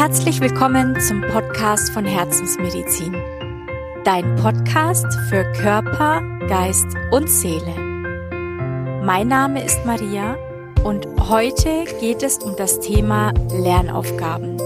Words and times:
Herzlich 0.00 0.40
willkommen 0.40 0.98
zum 0.98 1.20
Podcast 1.20 1.92
von 1.92 2.06
Herzensmedizin. 2.06 3.14
Dein 4.02 4.34
Podcast 4.36 5.04
für 5.28 5.44
Körper, 5.52 6.22
Geist 6.48 6.86
und 7.10 7.28
Seele. 7.28 7.74
Mein 9.04 9.28
Name 9.28 9.62
ist 9.62 9.84
Maria 9.84 10.38
und 10.84 11.06
heute 11.28 11.84
geht 12.00 12.22
es 12.22 12.38
um 12.38 12.56
das 12.56 12.80
Thema 12.80 13.34
Lernaufgaben. 13.52 14.56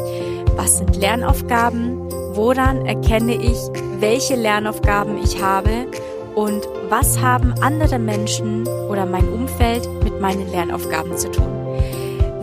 Was 0.55 0.79
sind 0.79 0.95
Lernaufgaben? 0.95 1.99
Woran 2.37 2.87
erkenne 2.87 3.35
ich, 3.35 3.59
welche 3.99 4.37
Lernaufgaben 4.37 5.19
ich 5.21 5.43
habe? 5.43 5.89
Und 6.37 6.69
was 6.91 7.21
haben 7.21 7.55
andere 7.61 7.99
Menschen 7.99 8.69
oder 8.89 9.05
mein 9.05 9.29
Umfeld 9.29 9.89
mit 10.05 10.21
meinen 10.21 10.49
Lernaufgaben 10.53 11.19
zu 11.19 11.29
tun? 11.33 11.54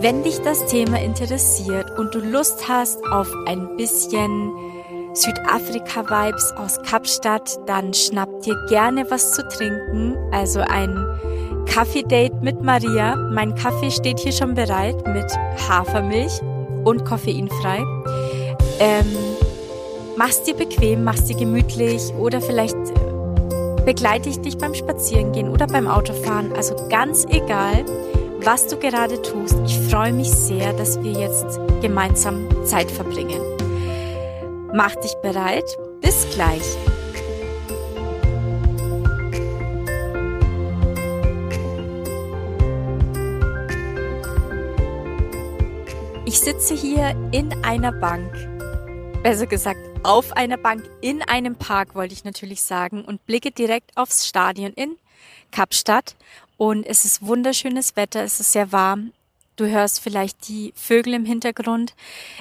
Wenn 0.02 0.24
dich 0.24 0.40
das 0.40 0.66
Thema 0.66 1.00
interessiert 1.00 1.96
und 1.96 2.12
du 2.12 2.18
Lust 2.18 2.68
hast 2.68 2.98
auf 3.12 3.32
ein 3.46 3.76
bisschen 3.76 4.50
Südafrika-Vibes 5.14 6.54
aus 6.56 6.82
Kapstadt, 6.82 7.56
dann 7.66 7.94
schnapp 7.94 8.42
dir 8.42 8.56
gerne 8.68 9.08
was 9.12 9.32
zu 9.32 9.46
trinken. 9.46 10.16
Also 10.32 10.58
ein 10.58 11.06
Kaffee-Date 11.66 12.42
mit 12.42 12.60
Maria. 12.62 13.14
Mein 13.14 13.54
Kaffee 13.54 13.92
steht 13.92 14.18
hier 14.18 14.32
schon 14.32 14.54
bereit 14.54 14.96
mit 15.06 15.30
Hafermilch 15.68 16.32
und 16.82 17.04
koffeinfrei. 17.04 17.84
Ähm, 18.80 19.06
mach's 20.16 20.42
dir 20.42 20.54
bequem, 20.54 21.04
mach's 21.04 21.26
dir 21.26 21.36
gemütlich 21.36 22.12
oder 22.14 22.40
vielleicht 22.40 22.76
begleite 23.86 24.30
ich 24.30 24.40
dich 24.40 24.58
beim 24.58 24.74
Spazierengehen 24.74 25.48
oder 25.48 25.68
beim 25.68 25.86
Autofahren. 25.86 26.52
Also 26.56 26.74
ganz 26.88 27.24
egal 27.26 27.84
was 28.44 28.66
du 28.66 28.76
gerade 28.76 29.20
tust. 29.22 29.54
Ich 29.66 29.78
freue 29.90 30.12
mich 30.12 30.30
sehr, 30.30 30.72
dass 30.72 31.00
wir 31.02 31.12
jetzt 31.12 31.60
gemeinsam 31.80 32.48
Zeit 32.66 32.90
verbringen. 32.90 33.40
Mach 34.74 34.94
dich 34.96 35.14
bereit. 35.22 35.64
Bis 36.00 36.26
gleich. 36.34 36.62
Ich 46.24 46.40
sitze 46.40 46.74
hier 46.74 47.14
in 47.30 47.52
einer 47.62 47.92
Bank, 47.92 48.34
besser 49.22 49.46
gesagt 49.46 49.78
auf 50.02 50.32
einer 50.32 50.56
Bank 50.56 50.82
in 51.00 51.22
einem 51.22 51.54
Park, 51.54 51.94
wollte 51.94 52.14
ich 52.14 52.24
natürlich 52.24 52.62
sagen, 52.62 53.04
und 53.04 53.24
blicke 53.26 53.52
direkt 53.52 53.96
aufs 53.96 54.26
Stadion 54.26 54.72
in 54.72 54.96
Kapstadt 55.52 56.16
und 56.62 56.86
es 56.86 57.04
ist 57.04 57.26
wunderschönes 57.26 57.96
Wetter, 57.96 58.22
es 58.22 58.38
ist 58.38 58.52
sehr 58.52 58.70
warm. 58.70 59.10
Du 59.56 59.66
hörst 59.66 59.98
vielleicht 59.98 60.46
die 60.46 60.72
Vögel 60.76 61.12
im 61.12 61.24
Hintergrund. 61.24 61.92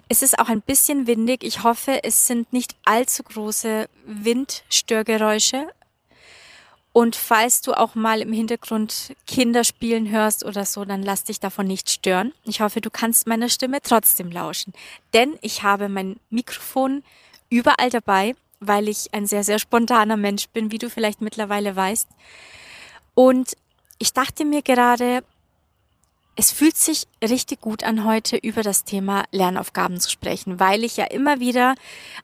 Es 0.09 0.21
ist 0.21 0.37
auch 0.37 0.47
ein 0.47 0.61
bisschen 0.61 1.07
windig. 1.07 1.43
Ich 1.43 1.63
hoffe, 1.63 2.03
es 2.03 2.27
sind 2.27 2.53
nicht 2.53 2.75
allzu 2.85 3.23
große 3.23 3.89
Windstörgeräusche. 4.05 5.65
Und 6.93 7.15
falls 7.15 7.61
du 7.61 7.73
auch 7.73 7.95
mal 7.95 8.21
im 8.21 8.31
Hintergrund 8.31 9.15
Kinder 9.25 9.63
spielen 9.63 10.11
hörst 10.11 10.45
oder 10.45 10.65
so, 10.65 10.85
dann 10.85 11.01
lass 11.01 11.23
dich 11.23 11.39
davon 11.39 11.65
nicht 11.65 11.89
stören. 11.89 12.31
Ich 12.43 12.61
hoffe, 12.61 12.79
du 12.79 12.91
kannst 12.91 13.25
meiner 13.25 13.49
Stimme 13.49 13.81
trotzdem 13.81 14.29
lauschen. 14.31 14.71
Denn 15.15 15.39
ich 15.41 15.63
habe 15.63 15.89
mein 15.89 16.19
Mikrofon 16.29 17.03
überall 17.49 17.89
dabei, 17.89 18.35
weil 18.59 18.87
ich 18.87 19.11
ein 19.15 19.25
sehr, 19.25 19.43
sehr 19.43 19.57
spontaner 19.57 20.15
Mensch 20.15 20.47
bin, 20.49 20.71
wie 20.71 20.77
du 20.77 20.91
vielleicht 20.91 21.21
mittlerweile 21.21 21.75
weißt. 21.75 22.07
Und 23.15 23.55
ich 24.01 24.13
dachte 24.13 24.45
mir 24.45 24.63
gerade, 24.63 25.23
es 26.35 26.51
fühlt 26.51 26.75
sich 26.75 27.05
richtig 27.23 27.61
gut 27.61 27.83
an, 27.83 28.03
heute 28.03 28.35
über 28.35 28.63
das 28.63 28.83
Thema 28.83 29.25
Lernaufgaben 29.31 29.99
zu 29.99 30.09
sprechen, 30.09 30.59
weil 30.59 30.83
ich 30.83 30.97
ja 30.97 31.05
immer 31.05 31.39
wieder 31.39 31.75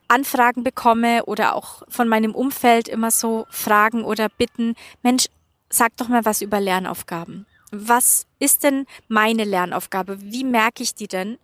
Anfragen 0.08 0.64
bekomme 0.64 1.24
oder 1.26 1.54
auch 1.54 1.84
von 1.88 2.08
meinem 2.08 2.34
Umfeld 2.34 2.88
immer 2.88 3.12
so 3.12 3.46
Fragen 3.48 4.02
oder 4.02 4.28
Bitten, 4.28 4.74
Mensch, 5.04 5.26
sag 5.70 5.96
doch 5.96 6.08
mal 6.08 6.24
was 6.24 6.42
über 6.42 6.58
Lernaufgaben. 6.58 7.46
Was 7.70 8.26
ist 8.40 8.64
denn 8.64 8.86
meine 9.06 9.44
Lernaufgabe? 9.44 10.20
Wie 10.20 10.42
merke 10.42 10.82
ich 10.82 10.96
die 10.96 11.06
denn? 11.06 11.38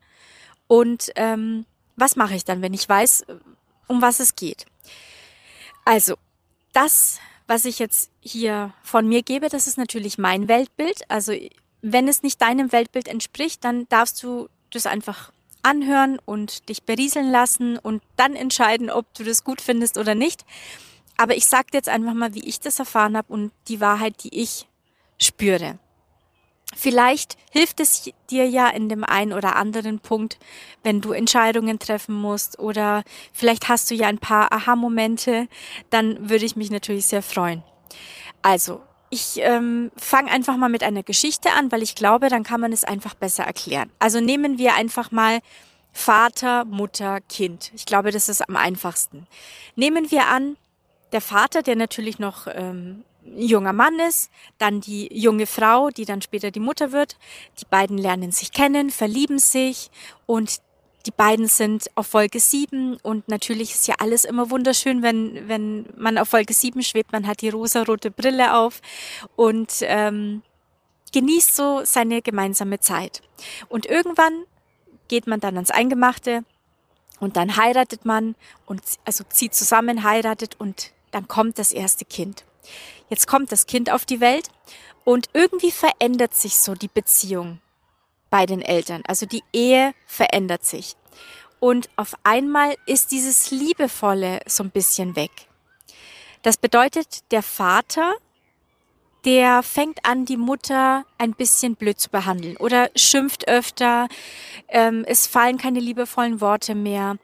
Und 0.66 1.12
ähm, 1.14 1.64
was 1.94 2.16
mache 2.16 2.34
ich 2.34 2.44
dann, 2.44 2.60
wenn 2.60 2.74
ich 2.74 2.88
weiß, 2.88 3.24
um 3.86 4.02
was 4.02 4.18
es 4.18 4.34
geht? 4.34 4.66
Also, 5.84 6.16
das 6.72 7.20
was 7.46 7.64
ich 7.64 7.78
jetzt 7.78 8.10
hier 8.20 8.72
von 8.82 9.06
mir 9.06 9.22
gebe, 9.22 9.48
das 9.48 9.66
ist 9.66 9.78
natürlich 9.78 10.18
mein 10.18 10.48
Weltbild. 10.48 11.02
Also 11.10 11.32
wenn 11.82 12.08
es 12.08 12.22
nicht 12.22 12.40
deinem 12.40 12.72
Weltbild 12.72 13.08
entspricht, 13.08 13.64
dann 13.64 13.86
darfst 13.88 14.22
du 14.22 14.48
das 14.70 14.86
einfach 14.86 15.32
anhören 15.62 16.18
und 16.24 16.68
dich 16.68 16.84
berieseln 16.84 17.30
lassen 17.30 17.78
und 17.78 18.02
dann 18.16 18.34
entscheiden, 18.34 18.90
ob 18.90 19.12
du 19.14 19.24
das 19.24 19.44
gut 19.44 19.60
findest 19.60 19.98
oder 19.98 20.14
nicht. 20.14 20.44
Aber 21.16 21.36
ich 21.36 21.46
sage 21.46 21.68
jetzt 21.72 21.88
einfach 21.88 22.14
mal, 22.14 22.34
wie 22.34 22.46
ich 22.46 22.60
das 22.60 22.78
erfahren 22.78 23.16
habe 23.16 23.32
und 23.32 23.52
die 23.68 23.80
Wahrheit, 23.80 24.24
die 24.24 24.40
ich 24.40 24.66
spüre. 25.18 25.78
Vielleicht 26.76 27.36
hilft 27.50 27.80
es 27.80 28.10
dir 28.30 28.48
ja 28.48 28.68
in 28.68 28.88
dem 28.88 29.04
einen 29.04 29.32
oder 29.32 29.56
anderen 29.56 30.00
Punkt, 30.00 30.38
wenn 30.82 31.00
du 31.00 31.12
Entscheidungen 31.12 31.78
treffen 31.78 32.14
musst 32.14 32.58
oder 32.58 33.02
vielleicht 33.32 33.68
hast 33.68 33.90
du 33.90 33.94
ja 33.94 34.08
ein 34.08 34.18
paar 34.18 34.52
Aha-Momente, 34.52 35.48
dann 35.90 36.28
würde 36.28 36.44
ich 36.44 36.56
mich 36.56 36.70
natürlich 36.70 37.06
sehr 37.06 37.22
freuen. 37.22 37.62
Also, 38.42 38.80
ich 39.10 39.38
ähm, 39.38 39.92
fange 39.96 40.30
einfach 40.30 40.56
mal 40.56 40.68
mit 40.68 40.82
einer 40.82 41.04
Geschichte 41.04 41.50
an, 41.52 41.70
weil 41.70 41.82
ich 41.82 41.94
glaube, 41.94 42.28
dann 42.28 42.42
kann 42.42 42.60
man 42.60 42.72
es 42.72 42.82
einfach 42.82 43.14
besser 43.14 43.44
erklären. 43.44 43.90
Also 44.00 44.20
nehmen 44.20 44.58
wir 44.58 44.74
einfach 44.74 45.12
mal 45.12 45.38
Vater, 45.92 46.64
Mutter, 46.64 47.20
Kind. 47.20 47.70
Ich 47.76 47.86
glaube, 47.86 48.10
das 48.10 48.28
ist 48.28 48.46
am 48.48 48.56
einfachsten. 48.56 49.28
Nehmen 49.76 50.10
wir 50.10 50.26
an, 50.26 50.56
der 51.12 51.20
Vater, 51.20 51.62
der 51.62 51.76
natürlich 51.76 52.18
noch 52.18 52.48
ähm, 52.48 53.04
junger 53.36 53.72
Mann 53.72 53.98
ist, 53.98 54.30
dann 54.58 54.80
die 54.80 55.08
junge 55.12 55.46
Frau, 55.46 55.90
die 55.90 56.04
dann 56.04 56.22
später 56.22 56.50
die 56.50 56.60
Mutter 56.60 56.92
wird. 56.92 57.16
Die 57.60 57.66
beiden 57.68 57.98
lernen 57.98 58.32
sich 58.32 58.52
kennen, 58.52 58.90
verlieben 58.90 59.38
sich 59.38 59.90
und 60.26 60.60
die 61.06 61.10
beiden 61.10 61.48
sind 61.48 61.90
auf 61.96 62.14
Wolke 62.14 62.40
7 62.40 62.96
und 63.02 63.28
natürlich 63.28 63.72
ist 63.72 63.86
ja 63.86 63.96
alles 63.98 64.24
immer 64.24 64.50
wunderschön, 64.50 65.02
wenn, 65.02 65.48
wenn 65.48 65.86
man 65.96 66.16
auf 66.16 66.32
Wolke 66.32 66.54
7 66.54 66.82
schwebt. 66.82 67.12
Man 67.12 67.26
hat 67.26 67.42
die 67.42 67.50
rosarote 67.50 68.10
Brille 68.10 68.56
auf 68.56 68.80
und 69.36 69.70
ähm, 69.82 70.42
genießt 71.12 71.54
so 71.54 71.82
seine 71.84 72.22
gemeinsame 72.22 72.80
Zeit. 72.80 73.20
Und 73.68 73.84
irgendwann 73.84 74.44
geht 75.08 75.26
man 75.26 75.40
dann 75.40 75.56
ans 75.56 75.70
Eingemachte 75.70 76.44
und 77.20 77.36
dann 77.36 77.56
heiratet 77.56 78.06
man 78.06 78.34
und 78.64 78.82
also 79.04 79.24
zieht 79.28 79.54
zusammen, 79.54 80.04
heiratet 80.04 80.56
und 80.58 80.92
dann 81.10 81.28
kommt 81.28 81.58
das 81.58 81.72
erste 81.72 82.06
Kind. 82.06 82.44
Jetzt 83.08 83.26
kommt 83.26 83.52
das 83.52 83.66
Kind 83.66 83.90
auf 83.90 84.04
die 84.04 84.20
Welt 84.20 84.48
und 85.04 85.28
irgendwie 85.32 85.70
verändert 85.70 86.34
sich 86.34 86.58
so 86.58 86.74
die 86.74 86.88
Beziehung 86.88 87.60
bei 88.30 88.46
den 88.46 88.62
Eltern. 88.62 89.02
Also 89.06 89.26
die 89.26 89.44
Ehe 89.52 89.94
verändert 90.06 90.64
sich. 90.64 90.96
Und 91.60 91.88
auf 91.96 92.14
einmal 92.24 92.74
ist 92.86 93.12
dieses 93.12 93.50
Liebevolle 93.50 94.40
so 94.46 94.62
ein 94.64 94.70
bisschen 94.70 95.16
weg. 95.16 95.30
Das 96.42 96.56
bedeutet, 96.56 97.30
der 97.30 97.42
Vater, 97.42 98.14
der 99.24 99.62
fängt 99.62 100.04
an, 100.04 100.24
die 100.24 100.36
Mutter 100.36 101.04
ein 101.18 101.32
bisschen 101.32 101.76
blöd 101.76 101.98
zu 101.98 102.10
behandeln 102.10 102.56
oder 102.56 102.90
schimpft 102.96 103.48
öfter. 103.48 104.08
Ähm, 104.68 105.04
es 105.06 105.26
fallen 105.26 105.58
keine 105.58 105.80
liebevollen 105.80 106.40
Worte 106.40 106.74
mehr. 106.74 107.16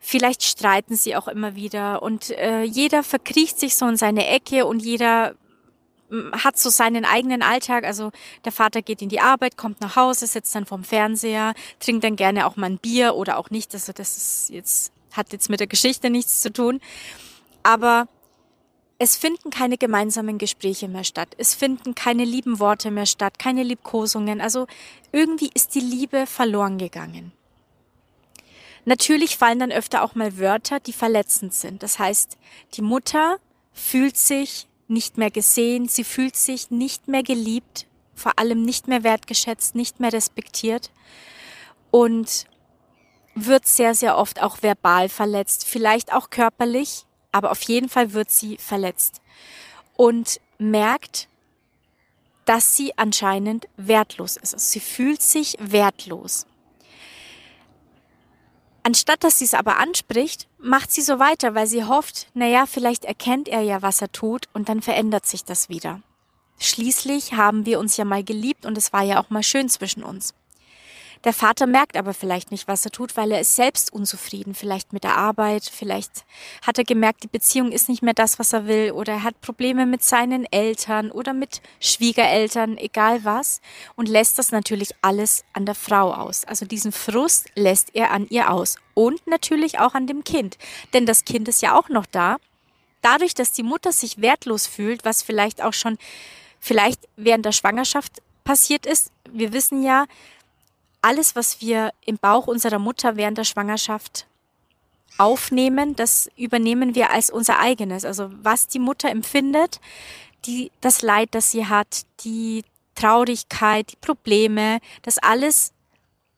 Vielleicht 0.00 0.44
streiten 0.44 0.96
sie 0.96 1.16
auch 1.16 1.28
immer 1.28 1.56
wieder 1.56 2.02
und 2.02 2.30
äh, 2.30 2.62
jeder 2.62 3.02
verkriecht 3.02 3.58
sich 3.58 3.76
so 3.76 3.88
in 3.88 3.96
seine 3.96 4.26
Ecke 4.26 4.66
und 4.66 4.80
jeder 4.80 5.34
hat 6.32 6.58
so 6.58 6.70
seinen 6.70 7.04
eigenen 7.04 7.42
Alltag. 7.42 7.84
Also 7.84 8.12
der 8.44 8.52
Vater 8.52 8.82
geht 8.82 9.02
in 9.02 9.08
die 9.08 9.20
Arbeit, 9.20 9.56
kommt 9.56 9.80
nach 9.80 9.96
Hause, 9.96 10.26
sitzt 10.26 10.54
dann 10.54 10.66
vorm 10.66 10.84
Fernseher, 10.84 11.54
trinkt 11.80 12.04
dann 12.04 12.16
gerne 12.16 12.46
auch 12.46 12.56
mal 12.56 12.66
ein 12.66 12.78
Bier 12.78 13.14
oder 13.14 13.38
auch 13.38 13.50
nicht. 13.50 13.74
Also 13.74 13.92
das 13.92 14.16
ist 14.16 14.50
jetzt, 14.50 14.92
hat 15.12 15.32
jetzt 15.32 15.50
mit 15.50 15.60
der 15.60 15.66
Geschichte 15.66 16.10
nichts 16.10 16.40
zu 16.40 16.52
tun. 16.52 16.80
Aber 17.62 18.06
es 18.98 19.16
finden 19.16 19.50
keine 19.50 19.76
gemeinsamen 19.76 20.38
Gespräche 20.38 20.88
mehr 20.88 21.04
statt. 21.04 21.34
Es 21.36 21.54
finden 21.54 21.94
keine 21.94 22.24
lieben 22.24 22.58
Worte 22.60 22.90
mehr 22.90 23.06
statt, 23.06 23.38
keine 23.38 23.62
Liebkosungen. 23.62 24.40
Also 24.40 24.66
irgendwie 25.12 25.50
ist 25.54 25.74
die 25.74 25.80
Liebe 25.80 26.26
verloren 26.26 26.78
gegangen. 26.78 27.32
Natürlich 28.86 29.36
fallen 29.36 29.58
dann 29.58 29.72
öfter 29.72 30.02
auch 30.02 30.14
mal 30.14 30.38
Wörter, 30.38 30.80
die 30.80 30.92
verletzend 30.92 31.52
sind. 31.52 31.82
Das 31.82 31.98
heißt, 31.98 32.38
die 32.74 32.82
Mutter 32.82 33.38
fühlt 33.72 34.16
sich 34.16 34.68
nicht 34.88 35.18
mehr 35.18 35.30
gesehen, 35.30 35.88
sie 35.88 36.04
fühlt 36.04 36.36
sich 36.36 36.70
nicht 36.70 37.08
mehr 37.08 37.24
geliebt, 37.24 37.86
vor 38.14 38.38
allem 38.38 38.62
nicht 38.62 38.86
mehr 38.88 39.02
wertgeschätzt, 39.02 39.74
nicht 39.74 40.00
mehr 40.00 40.12
respektiert 40.12 40.90
und 41.90 42.46
wird 43.34 43.66
sehr, 43.66 43.94
sehr 43.94 44.16
oft 44.16 44.40
auch 44.40 44.62
verbal 44.62 45.08
verletzt, 45.08 45.66
vielleicht 45.66 46.12
auch 46.12 46.30
körperlich, 46.30 47.04
aber 47.36 47.50
auf 47.50 47.60
jeden 47.62 47.90
Fall 47.90 48.14
wird 48.14 48.30
sie 48.30 48.56
verletzt 48.56 49.20
und 49.94 50.40
merkt, 50.56 51.28
dass 52.46 52.74
sie 52.76 52.96
anscheinend 52.96 53.68
wertlos 53.76 54.38
ist. 54.38 54.54
Also 54.54 54.70
sie 54.70 54.80
fühlt 54.80 55.20
sich 55.20 55.56
wertlos. 55.60 56.46
Anstatt 58.82 59.22
dass 59.22 59.38
sie 59.38 59.44
es 59.44 59.52
aber 59.52 59.76
anspricht, 59.76 60.48
macht 60.58 60.90
sie 60.90 61.02
so 61.02 61.18
weiter, 61.18 61.54
weil 61.54 61.66
sie 61.66 61.84
hofft, 61.84 62.28
naja, 62.32 62.64
vielleicht 62.64 63.04
erkennt 63.04 63.48
er 63.48 63.60
ja, 63.60 63.82
was 63.82 64.00
er 64.00 64.10
tut 64.12 64.48
und 64.54 64.70
dann 64.70 64.80
verändert 64.80 65.26
sich 65.26 65.44
das 65.44 65.68
wieder. 65.68 66.00
Schließlich 66.58 67.34
haben 67.34 67.66
wir 67.66 67.78
uns 67.78 67.98
ja 67.98 68.06
mal 68.06 68.24
geliebt 68.24 68.64
und 68.64 68.78
es 68.78 68.94
war 68.94 69.02
ja 69.02 69.20
auch 69.20 69.28
mal 69.28 69.42
schön 69.42 69.68
zwischen 69.68 70.02
uns. 70.02 70.32
Der 71.26 71.32
Vater 71.32 71.66
merkt 71.66 71.96
aber 71.96 72.14
vielleicht 72.14 72.52
nicht, 72.52 72.68
was 72.68 72.84
er 72.84 72.92
tut, 72.92 73.16
weil 73.16 73.32
er 73.32 73.40
ist 73.40 73.56
selbst 73.56 73.92
unzufrieden, 73.92 74.54
vielleicht 74.54 74.92
mit 74.92 75.02
der 75.02 75.16
Arbeit, 75.16 75.64
vielleicht 75.64 76.24
hat 76.64 76.78
er 76.78 76.84
gemerkt, 76.84 77.24
die 77.24 77.26
Beziehung 77.28 77.72
ist 77.72 77.88
nicht 77.88 78.00
mehr 78.00 78.14
das, 78.14 78.38
was 78.38 78.52
er 78.52 78.68
will, 78.68 78.92
oder 78.92 79.14
er 79.14 79.22
hat 79.24 79.40
Probleme 79.40 79.86
mit 79.86 80.04
seinen 80.04 80.46
Eltern 80.52 81.10
oder 81.10 81.32
mit 81.32 81.62
Schwiegereltern, 81.80 82.78
egal 82.78 83.24
was, 83.24 83.60
und 83.96 84.08
lässt 84.08 84.38
das 84.38 84.52
natürlich 84.52 84.90
alles 85.02 85.44
an 85.52 85.66
der 85.66 85.74
Frau 85.74 86.14
aus. 86.14 86.44
Also 86.44 86.64
diesen 86.64 86.92
Frust 86.92 87.48
lässt 87.56 87.96
er 87.96 88.12
an 88.12 88.28
ihr 88.28 88.52
aus 88.52 88.76
und 88.94 89.26
natürlich 89.26 89.80
auch 89.80 89.94
an 89.94 90.06
dem 90.06 90.22
Kind, 90.22 90.58
denn 90.94 91.06
das 91.06 91.24
Kind 91.24 91.48
ist 91.48 91.60
ja 91.60 91.76
auch 91.76 91.88
noch 91.88 92.06
da. 92.06 92.36
Dadurch, 93.02 93.34
dass 93.34 93.50
die 93.50 93.64
Mutter 93.64 93.90
sich 93.90 94.20
wertlos 94.20 94.68
fühlt, 94.68 95.04
was 95.04 95.24
vielleicht 95.24 95.60
auch 95.60 95.72
schon 95.72 95.98
vielleicht 96.60 97.08
während 97.16 97.44
der 97.44 97.50
Schwangerschaft 97.50 98.22
passiert 98.44 98.86
ist. 98.86 99.10
Wir 99.28 99.52
wissen 99.52 99.82
ja, 99.82 100.06
alles, 101.02 101.36
was 101.36 101.60
wir 101.60 101.92
im 102.04 102.18
Bauch 102.18 102.46
unserer 102.46 102.78
Mutter 102.78 103.16
während 103.16 103.38
der 103.38 103.44
Schwangerschaft 103.44 104.26
aufnehmen, 105.18 105.96
das 105.96 106.28
übernehmen 106.36 106.94
wir 106.94 107.10
als 107.10 107.30
unser 107.30 107.58
eigenes. 107.58 108.04
Also 108.04 108.30
was 108.42 108.68
die 108.68 108.78
Mutter 108.78 109.10
empfindet, 109.10 109.80
die, 110.44 110.70
das 110.80 111.02
Leid, 111.02 111.30
das 111.32 111.50
sie 111.50 111.66
hat, 111.66 112.02
die 112.20 112.64
Traurigkeit, 112.94 113.92
die 113.92 113.96
Probleme, 113.96 114.78
das 115.02 115.18
alles 115.18 115.72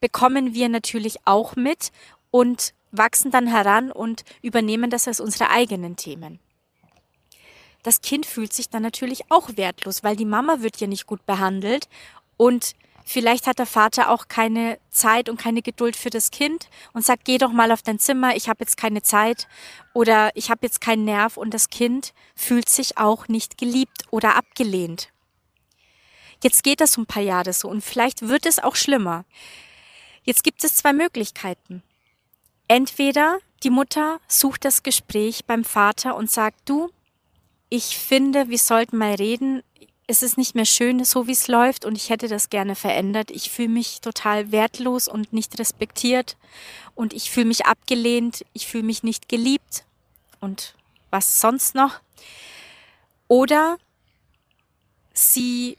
bekommen 0.01 0.55
wir 0.55 0.69
natürlich 0.69 1.19
auch 1.25 1.57
mit 1.57 1.91
und 2.31 2.73
wachsen 2.91 3.31
dann 3.31 3.47
heran 3.47 3.91
und 3.91 4.25
übernehmen 4.43 4.91
das 4.91 5.09
als 5.09 5.21
unsere 5.21 5.51
eigenen 5.51 5.97
Themen. 5.97 6.39
Das 7.83 8.01
Kind 8.01 8.27
fühlt 8.27 8.53
sich 8.53 8.69
dann 8.69 8.83
natürlich 8.83 9.31
auch 9.31 9.51
wertlos, 9.57 10.03
weil 10.03 10.17
die 10.17 10.25
Mama 10.25 10.61
wird 10.61 10.79
ja 10.79 10.87
nicht 10.87 11.07
gut 11.07 11.25
behandelt 11.27 11.89
und 12.37 12.75
Vielleicht 13.11 13.47
hat 13.47 13.59
der 13.59 13.65
Vater 13.65 14.11
auch 14.11 14.29
keine 14.29 14.79
Zeit 14.91 15.31
und 15.31 15.41
keine 15.41 15.63
Geduld 15.63 15.97
für 15.97 16.11
das 16.11 16.31
Kind 16.31 16.69
und 16.93 17.07
sagt, 17.07 17.25
geh 17.25 17.39
doch 17.39 17.53
mal 17.53 17.73
auf 17.73 17.81
dein 17.81 17.99
Zimmer, 17.99 18.37
ich 18.37 18.51
habe 18.51 18.61
jetzt 18.61 18.77
keine 18.77 19.01
Zeit 19.01 19.49
oder 19.95 20.31
ich 20.35 20.51
habe 20.51 20.67
jetzt 20.67 20.83
keinen 20.83 21.07
Nerv 21.07 21.39
und 21.39 21.55
das 21.55 21.71
Kind 21.71 22.13
fühlt 22.37 22.69
sich 22.69 22.99
auch 22.99 23.27
nicht 23.27 23.57
geliebt 23.57 24.03
oder 24.11 24.37
abgelehnt. 24.37 25.09
Jetzt 26.45 26.63
geht 26.63 26.83
das 26.83 26.99
um 26.99 27.05
ein 27.05 27.07
paar 27.07 27.23
Jahre 27.23 27.55
so 27.55 27.71
und 27.71 27.83
vielleicht 27.83 28.29
wird 28.29 28.45
es 28.45 28.59
auch 28.59 28.77
schlimmer. 28.77 29.25
Jetzt 30.25 30.45
gibt 30.45 30.63
es 30.63 30.77
zwei 30.77 30.93
Möglichkeiten. 30.93 31.83
Entweder 32.69 33.39
die 33.63 33.71
Mutter 33.71 34.21
sucht 34.29 34.67
das 34.67 34.83
Gespräch 34.83 35.47
beim 35.47 35.65
Vater 35.65 36.15
und 36.15 36.31
sagt, 36.31 36.69
du, 36.69 36.91
ich 37.71 37.97
finde, 37.97 38.51
wir 38.51 38.59
sollten 38.59 38.99
mal 38.99 39.15
reden 39.15 39.63
es 40.11 40.23
ist 40.23 40.39
nicht 40.39 40.55
mehr 40.55 40.65
schön, 40.65 41.05
so 41.05 41.27
wie 41.27 41.33
es 41.33 41.49
läuft 41.49 41.85
und 41.85 41.95
ich 41.95 42.09
hätte 42.09 42.29
das 42.29 42.49
gerne 42.49 42.75
verändert. 42.75 43.31
Ich 43.31 43.51
fühle 43.51 43.69
mich 43.69 44.01
total 44.01 44.51
wertlos 44.51 45.07
und 45.07 45.35
nicht 45.35 45.59
respektiert 45.59 46.39
und 46.95 47.13
ich 47.13 47.31
fühle 47.31 47.47
mich 47.47 47.67
abgelehnt, 47.67 48.45
ich 48.55 48.67
fühle 48.67 48.85
mich 48.85 49.03
nicht 49.03 49.29
geliebt 49.29 49.85
und 50.41 50.75
was 51.11 51.43
sonst 51.43 51.75
noch. 51.75 52.01
Oder 53.29 53.77
sie 55.13 55.77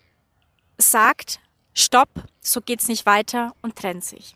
sagt, 0.77 1.39
stopp, 1.73 2.09
so 2.39 2.61
geht's 2.61 2.87
nicht 2.87 3.07
weiter 3.07 3.55
und 3.63 3.75
trennt 3.75 4.05
sich. 4.05 4.35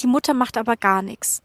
Die 0.00 0.06
Mutter 0.06 0.32
macht 0.32 0.56
aber 0.56 0.76
gar 0.76 1.02
nichts. 1.02 1.42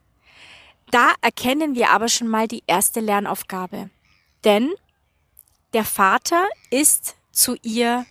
Da 0.89 1.13
erkennen 1.19 1.75
wir 1.75 1.89
aber 1.89 2.07
schon 2.07 2.29
mal 2.29 2.47
die 2.47 2.63
erste 2.65 3.01
Lernaufgabe. 3.01 3.89
Denn 4.45 4.71
der 5.73 5.83
Vater 5.83 6.47
ist 6.69 7.17
zu 7.33 7.57
ihr 7.61 8.05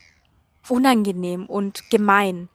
unangenehm 0.68 1.46
und 1.46 1.88
gemein. 1.90 2.48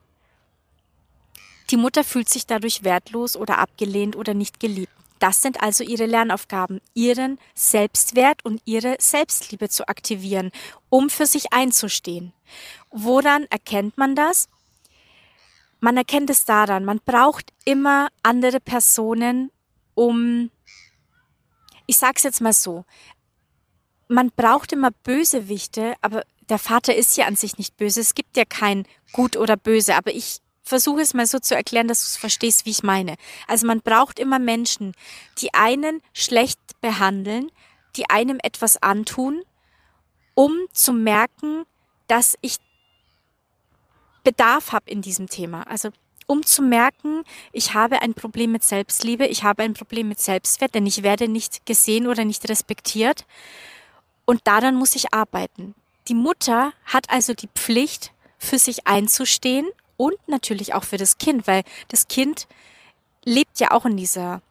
Die 1.70 1.76
Mutter 1.76 2.04
fühlt 2.04 2.28
sich 2.28 2.46
dadurch 2.46 2.84
wertlos 2.84 3.36
oder 3.36 3.58
abgelehnt 3.58 4.16
oder 4.16 4.34
nicht 4.34 4.60
geliebt. 4.60 4.92
Das 5.18 5.42
sind 5.42 5.60
also 5.60 5.82
ihre 5.82 6.06
Lernaufgaben, 6.06 6.80
ihren 6.94 7.38
Selbstwert 7.54 8.44
und 8.44 8.62
ihre 8.64 8.96
Selbstliebe 9.00 9.68
zu 9.68 9.88
aktivieren, 9.88 10.52
um 10.90 11.10
für 11.10 11.26
sich 11.26 11.52
einzustehen. 11.52 12.32
Woran 12.90 13.44
erkennt 13.50 13.98
man 13.98 14.14
das? 14.14 14.48
Man 15.80 15.96
erkennt 15.96 16.30
es 16.30 16.44
daran, 16.44 16.84
man 16.84 17.00
braucht 17.04 17.52
immer 17.64 18.08
andere 18.22 18.60
Personen, 18.60 19.50
um, 19.94 20.50
ich 21.86 21.96
sag's 21.96 22.22
jetzt 22.22 22.40
mal 22.40 22.52
so, 22.52 22.84
man 24.08 24.30
braucht 24.34 24.72
immer 24.72 24.90
Bösewichte, 24.90 25.94
aber 26.00 26.22
der 26.48 26.58
Vater 26.58 26.94
ist 26.94 27.16
ja 27.16 27.26
an 27.26 27.36
sich 27.36 27.58
nicht 27.58 27.76
böse. 27.76 28.00
Es 28.00 28.14
gibt 28.14 28.36
ja 28.36 28.44
kein 28.44 28.86
Gut 29.12 29.36
oder 29.36 29.56
Böse, 29.56 29.94
aber 29.94 30.12
ich 30.12 30.38
versuche 30.62 31.00
es 31.00 31.14
mal 31.14 31.26
so 31.26 31.38
zu 31.38 31.56
erklären, 31.56 31.88
dass 31.88 32.00
du 32.00 32.06
es 32.06 32.16
verstehst, 32.16 32.66
wie 32.66 32.70
ich 32.70 32.82
meine. 32.82 33.16
Also 33.46 33.66
man 33.66 33.80
braucht 33.80 34.18
immer 34.18 34.38
Menschen, 34.38 34.94
die 35.38 35.54
einen 35.54 36.02
schlecht 36.12 36.60
behandeln, 36.80 37.50
die 37.96 38.08
einem 38.10 38.38
etwas 38.42 38.80
antun, 38.82 39.42
um 40.34 40.52
zu 40.72 40.92
merken, 40.92 41.64
dass 42.06 42.36
ich 42.40 42.56
Bedarf 44.24 44.72
habe 44.72 44.90
in 44.90 45.00
diesem 45.00 45.28
Thema. 45.28 45.62
Also 45.62 45.90
um 46.26 46.44
zu 46.44 46.62
merken, 46.62 47.24
ich 47.52 47.72
habe 47.72 48.02
ein 48.02 48.12
Problem 48.12 48.52
mit 48.52 48.62
Selbstliebe, 48.62 49.26
ich 49.26 49.42
habe 49.44 49.62
ein 49.62 49.72
Problem 49.72 50.08
mit 50.08 50.20
Selbstwert, 50.20 50.74
denn 50.74 50.86
ich 50.86 51.02
werde 51.02 51.26
nicht 51.26 51.64
gesehen 51.64 52.06
oder 52.06 52.24
nicht 52.26 52.48
respektiert. 52.48 53.24
Und 54.26 54.46
daran 54.46 54.74
muss 54.74 54.94
ich 54.94 55.14
arbeiten. 55.14 55.74
Die 56.08 56.14
Mutter 56.14 56.72
hat 56.84 57.10
also 57.10 57.34
die 57.34 57.48
Pflicht, 57.54 58.12
für 58.38 58.58
sich 58.58 58.86
einzustehen 58.86 59.68
und 59.96 60.16
natürlich 60.28 60.72
auch 60.72 60.84
für 60.84 60.96
das 60.96 61.18
Kind, 61.18 61.46
weil 61.46 61.64
das 61.88 62.08
Kind 62.08 62.46
lebt 63.24 63.58
ja 63.58 63.72
auch 63.72 63.84
in 63.84 63.96
dieser 63.96 64.42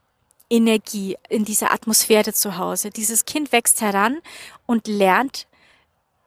Energie, 0.50 1.18
in 1.30 1.46
dieser 1.46 1.72
Atmosphäre 1.72 2.34
zu 2.34 2.58
Hause. 2.58 2.90
Dieses 2.90 3.26
Kind 3.26 3.52
wächst 3.52 3.82
heran 3.82 4.20
und 4.66 4.88
lernt, 4.88 5.48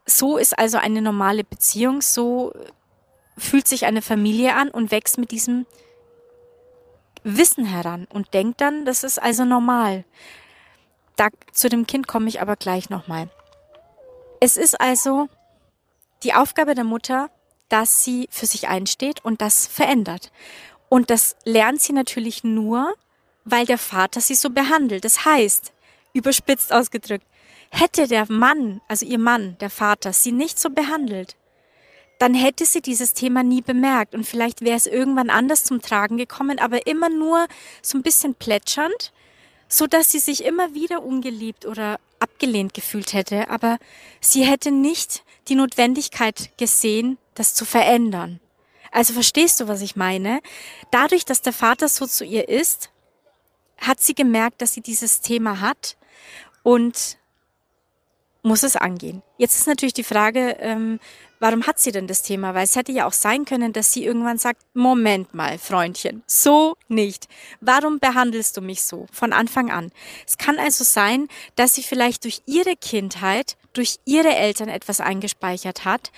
so 0.05 0.37
ist 0.37 0.57
also 0.57 0.79
eine 0.79 1.01
normale 1.01 1.43
Beziehung, 1.43 2.01
so 2.01 2.51
fühlt 3.37 3.67
sich 3.67 3.85
eine 3.85 4.01
Familie 4.01 4.55
an 4.55 4.69
und 4.69 4.91
wächst 4.91 5.17
mit 5.17 5.31
diesem 5.31 5.65
Wissen 7.23 7.65
heran 7.65 8.07
und 8.11 8.33
denkt 8.33 8.59
dann, 8.59 8.85
das 8.85 9.03
ist 9.03 9.21
also 9.21 9.45
normal. 9.45 10.03
Da, 11.15 11.27
zu 11.51 11.69
dem 11.69 11.85
Kind 11.85 12.07
komme 12.07 12.27
ich 12.27 12.41
aber 12.41 12.55
gleich 12.55 12.89
nochmal. 12.89 13.29
Es 14.43 14.57
ist 14.57 14.81
also 14.81 15.29
die 16.23 16.33
Aufgabe 16.33 16.73
der 16.73 16.83
Mutter, 16.83 17.29
dass 17.69 18.03
sie 18.03 18.27
für 18.31 18.47
sich 18.47 18.67
einsteht 18.67 19.23
und 19.23 19.39
das 19.39 19.67
verändert. 19.67 20.31
Und 20.89 21.11
das 21.11 21.35
lernt 21.45 21.79
sie 21.79 21.93
natürlich 21.93 22.43
nur, 22.43 22.95
weil 23.45 23.67
der 23.67 23.77
Vater 23.77 24.19
sie 24.19 24.33
so 24.33 24.49
behandelt. 24.49 25.05
Das 25.05 25.25
heißt, 25.25 25.71
überspitzt 26.13 26.73
ausgedrückt, 26.73 27.25
hätte 27.69 28.07
der 28.07 28.31
Mann, 28.31 28.81
also 28.87 29.05
ihr 29.05 29.19
Mann, 29.19 29.57
der 29.59 29.69
Vater, 29.69 30.11
sie 30.11 30.31
nicht 30.31 30.59
so 30.59 30.71
behandelt, 30.71 31.35
dann 32.17 32.33
hätte 32.33 32.65
sie 32.65 32.81
dieses 32.81 33.13
Thema 33.13 33.43
nie 33.43 33.61
bemerkt 33.61 34.15
und 34.15 34.25
vielleicht 34.25 34.61
wäre 34.61 34.75
es 34.75 34.87
irgendwann 34.87 35.29
anders 35.29 35.65
zum 35.65 35.83
Tragen 35.83 36.17
gekommen, 36.17 36.57
aber 36.57 36.87
immer 36.87 37.09
nur 37.09 37.47
so 37.83 37.95
ein 37.95 38.03
bisschen 38.03 38.33
plätschernd, 38.33 39.13
so 39.67 39.85
dass 39.85 40.11
sie 40.11 40.19
sich 40.19 40.43
immer 40.43 40.73
wieder 40.73 41.03
ungeliebt 41.03 41.67
oder 41.67 41.99
abgelehnt 42.21 42.73
gefühlt 42.73 43.13
hätte, 43.13 43.49
aber 43.49 43.77
sie 44.19 44.43
hätte 44.43 44.71
nicht 44.71 45.23
die 45.47 45.55
Notwendigkeit 45.55 46.55
gesehen, 46.57 47.17
das 47.35 47.55
zu 47.55 47.65
verändern. 47.65 48.39
Also 48.91 49.13
verstehst 49.13 49.59
du, 49.59 49.67
was 49.67 49.81
ich 49.81 49.95
meine? 49.95 50.41
Dadurch, 50.91 51.25
dass 51.25 51.41
der 51.41 51.53
Vater 51.53 51.87
so 51.87 52.05
zu 52.05 52.25
ihr 52.25 52.49
ist, 52.49 52.91
hat 53.77 53.99
sie 54.01 54.13
gemerkt, 54.13 54.61
dass 54.61 54.73
sie 54.73 54.81
dieses 54.81 55.21
Thema 55.21 55.61
hat 55.61 55.97
und 56.63 57.17
muss 58.43 58.63
es 58.63 58.75
angehen. 58.75 59.21
Jetzt 59.37 59.57
ist 59.57 59.67
natürlich 59.67 59.93
die 59.93 60.03
Frage, 60.03 60.57
ähm, 60.59 60.99
warum 61.41 61.65
hat 61.65 61.79
sie 61.79 61.91
denn 61.91 62.07
das 62.07 62.21
Thema? 62.21 62.53
Weil 62.53 62.63
es 62.63 62.75
hätte 62.75 62.91
ja 62.91 63.07
auch 63.07 63.13
sein 63.13 63.45
können, 63.45 63.73
dass 63.73 63.91
sie 63.91 64.05
irgendwann 64.05 64.37
sagt, 64.37 64.61
Moment 64.73 65.33
mal, 65.33 65.57
Freundchen, 65.57 66.23
so 66.27 66.77
nicht. 66.87 67.27
Warum 67.59 67.99
behandelst 67.99 68.55
du 68.55 68.61
mich 68.61 68.83
so 68.83 69.07
von 69.11 69.33
Anfang 69.33 69.71
an? 69.71 69.91
Es 70.25 70.37
kann 70.37 70.59
also 70.59 70.83
sein, 70.83 71.27
dass 71.55 71.75
sie 71.75 71.83
vielleicht 71.83 72.23
durch 72.23 72.41
ihre 72.45 72.75
Kindheit, 72.75 73.57
durch 73.73 73.97
ihre 74.05 74.35
Eltern 74.35 74.69
etwas 74.69 75.01
eingespeichert 75.01 75.83
hat, 75.83 76.11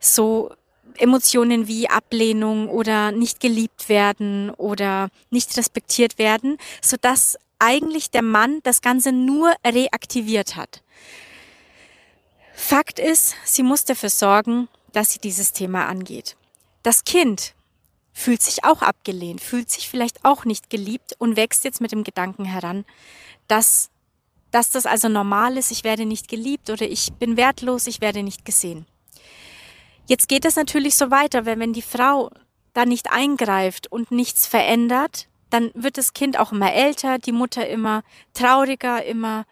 so 0.00 0.50
Emotionen 0.98 1.68
wie 1.68 1.88
Ablehnung 1.88 2.68
oder 2.68 3.12
nicht 3.12 3.40
geliebt 3.40 3.88
werden 3.88 4.50
oder 4.50 5.08
nicht 5.30 5.56
respektiert 5.56 6.18
werden, 6.18 6.58
so 6.82 6.96
dass 7.00 7.38
eigentlich 7.60 8.10
der 8.10 8.22
Mann 8.22 8.58
das 8.64 8.82
Ganze 8.82 9.12
nur 9.12 9.54
reaktiviert 9.64 10.56
hat. 10.56 10.82
Fakt 12.54 12.98
ist, 12.98 13.34
sie 13.44 13.62
muss 13.62 13.84
dafür 13.84 14.10
sorgen, 14.10 14.68
dass 14.92 15.12
sie 15.12 15.18
dieses 15.18 15.52
Thema 15.52 15.86
angeht. 15.86 16.36
Das 16.82 17.04
Kind 17.04 17.54
fühlt 18.12 18.40
sich 18.40 18.64
auch 18.64 18.80
abgelehnt, 18.80 19.40
fühlt 19.40 19.70
sich 19.70 19.88
vielleicht 19.88 20.24
auch 20.24 20.44
nicht 20.44 20.70
geliebt 20.70 21.16
und 21.18 21.36
wächst 21.36 21.64
jetzt 21.64 21.80
mit 21.80 21.90
dem 21.90 22.04
Gedanken 22.04 22.44
heran, 22.44 22.84
dass, 23.48 23.90
dass 24.52 24.70
das 24.70 24.86
also 24.86 25.08
normal 25.08 25.58
ist, 25.58 25.72
ich 25.72 25.82
werde 25.82 26.06
nicht 26.06 26.28
geliebt 26.28 26.70
oder 26.70 26.86
ich 26.86 27.12
bin 27.14 27.36
wertlos, 27.36 27.88
ich 27.88 28.00
werde 28.00 28.22
nicht 28.22 28.44
gesehen. 28.44 28.86
Jetzt 30.06 30.28
geht 30.28 30.44
es 30.44 30.54
natürlich 30.54 30.94
so 30.94 31.10
weiter, 31.10 31.44
weil 31.44 31.58
wenn 31.58 31.72
die 31.72 31.82
Frau 31.82 32.30
da 32.72 32.86
nicht 32.86 33.10
eingreift 33.10 33.90
und 33.90 34.12
nichts 34.12 34.46
verändert, 34.46 35.28
dann 35.50 35.70
wird 35.74 35.98
das 35.98 36.12
Kind 36.12 36.38
auch 36.38 36.52
immer 36.52 36.72
älter, 36.72 37.18
die 37.18 37.32
Mutter 37.32 37.66
immer 37.68 38.02
trauriger, 38.32 39.04
immer 39.04 39.44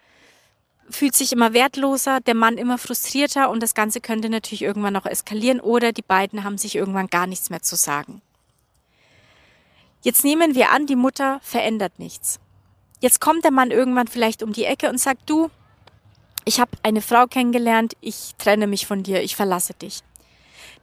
fühlt 0.90 1.14
sich 1.14 1.32
immer 1.32 1.52
wertloser, 1.52 2.20
der 2.20 2.34
Mann 2.34 2.58
immer 2.58 2.78
frustrierter 2.78 3.50
und 3.50 3.62
das 3.62 3.74
Ganze 3.74 4.00
könnte 4.00 4.28
natürlich 4.28 4.62
irgendwann 4.62 4.92
noch 4.92 5.06
eskalieren 5.06 5.60
oder 5.60 5.92
die 5.92 6.02
beiden 6.02 6.44
haben 6.44 6.58
sich 6.58 6.76
irgendwann 6.76 7.08
gar 7.08 7.26
nichts 7.26 7.50
mehr 7.50 7.62
zu 7.62 7.76
sagen. 7.76 8.22
Jetzt 10.02 10.24
nehmen 10.24 10.54
wir 10.54 10.70
an, 10.70 10.86
die 10.86 10.96
Mutter 10.96 11.40
verändert 11.42 11.98
nichts. 11.98 12.40
Jetzt 13.00 13.20
kommt 13.20 13.44
der 13.44 13.52
Mann 13.52 13.70
irgendwann 13.70 14.08
vielleicht 14.08 14.42
um 14.42 14.52
die 14.52 14.64
Ecke 14.64 14.88
und 14.88 14.98
sagt, 14.98 15.28
du, 15.30 15.50
ich 16.44 16.60
habe 16.60 16.72
eine 16.82 17.02
Frau 17.02 17.26
kennengelernt, 17.26 17.94
ich 18.00 18.34
trenne 18.38 18.66
mich 18.66 18.86
von 18.86 19.02
dir, 19.02 19.22
ich 19.22 19.36
verlasse 19.36 19.74
dich. 19.74 20.00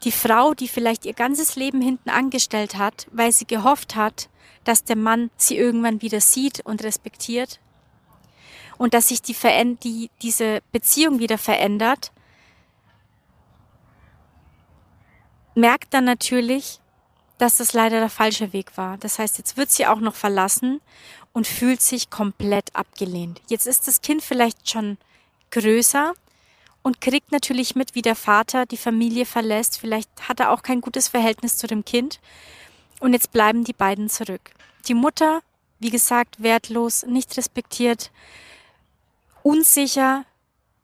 Die 0.03 0.11
Frau, 0.11 0.53
die 0.53 0.69
vielleicht 0.69 1.05
ihr 1.05 1.13
ganzes 1.13 1.57
Leben 1.57 1.81
hinten 1.81 2.09
angestellt 2.09 2.77
hat, 2.77 3.07
weil 3.11 3.33
sie 3.33 3.45
gehofft 3.45 3.95
hat, 3.95 4.29
dass 4.63 4.85
der 4.85 4.95
Mann 4.95 5.29
sie 5.35 5.57
irgendwann 5.57 6.01
wieder 6.01 6.21
sieht 6.21 6.65
und 6.65 6.83
respektiert 6.83 7.59
und 8.79 8.93
dass 8.93 9.09
sich 9.09 9.21
die, 9.21 9.35
die, 9.83 10.09
diese 10.21 10.61
Beziehung 10.71 11.19
wieder 11.19 11.37
verändert, 11.37 12.11
merkt 15.53 15.93
dann 15.93 16.05
natürlich, 16.05 16.79
dass 17.37 17.57
das 17.57 17.73
leider 17.73 17.99
der 17.99 18.09
falsche 18.09 18.53
Weg 18.53 18.77
war. 18.77 18.97
Das 18.97 19.19
heißt, 19.19 19.37
jetzt 19.37 19.57
wird 19.57 19.69
sie 19.69 19.85
auch 19.85 19.99
noch 19.99 20.15
verlassen 20.15 20.79
und 21.33 21.45
fühlt 21.45 21.81
sich 21.81 22.09
komplett 22.09 22.73
abgelehnt. 22.73 23.41
Jetzt 23.49 23.67
ist 23.67 23.87
das 23.87 24.01
Kind 24.01 24.23
vielleicht 24.23 24.69
schon 24.69 24.97
größer 25.51 26.13
und 26.81 27.01
kriegt 27.01 27.33
natürlich 27.33 27.75
mit, 27.75 27.95
wie 27.95 28.01
der 28.01 28.15
Vater 28.15 28.65
die 28.65 28.77
Familie 28.77 29.25
verlässt. 29.25 29.77
Vielleicht 29.77 30.29
hat 30.29 30.39
er 30.39 30.51
auch 30.51 30.63
kein 30.63 30.79
gutes 30.79 31.09
Verhältnis 31.09 31.57
zu 31.57 31.67
dem 31.67 31.83
Kind. 31.83 32.21
Und 33.01 33.11
jetzt 33.11 33.33
bleiben 33.33 33.65
die 33.65 33.73
beiden 33.73 34.09
zurück. 34.09 34.51
Die 34.87 34.93
Mutter, 34.93 35.41
wie 35.79 35.89
gesagt, 35.89 36.41
wertlos, 36.41 37.05
nicht 37.05 37.35
respektiert, 37.35 38.11
unsicher, 39.43 40.25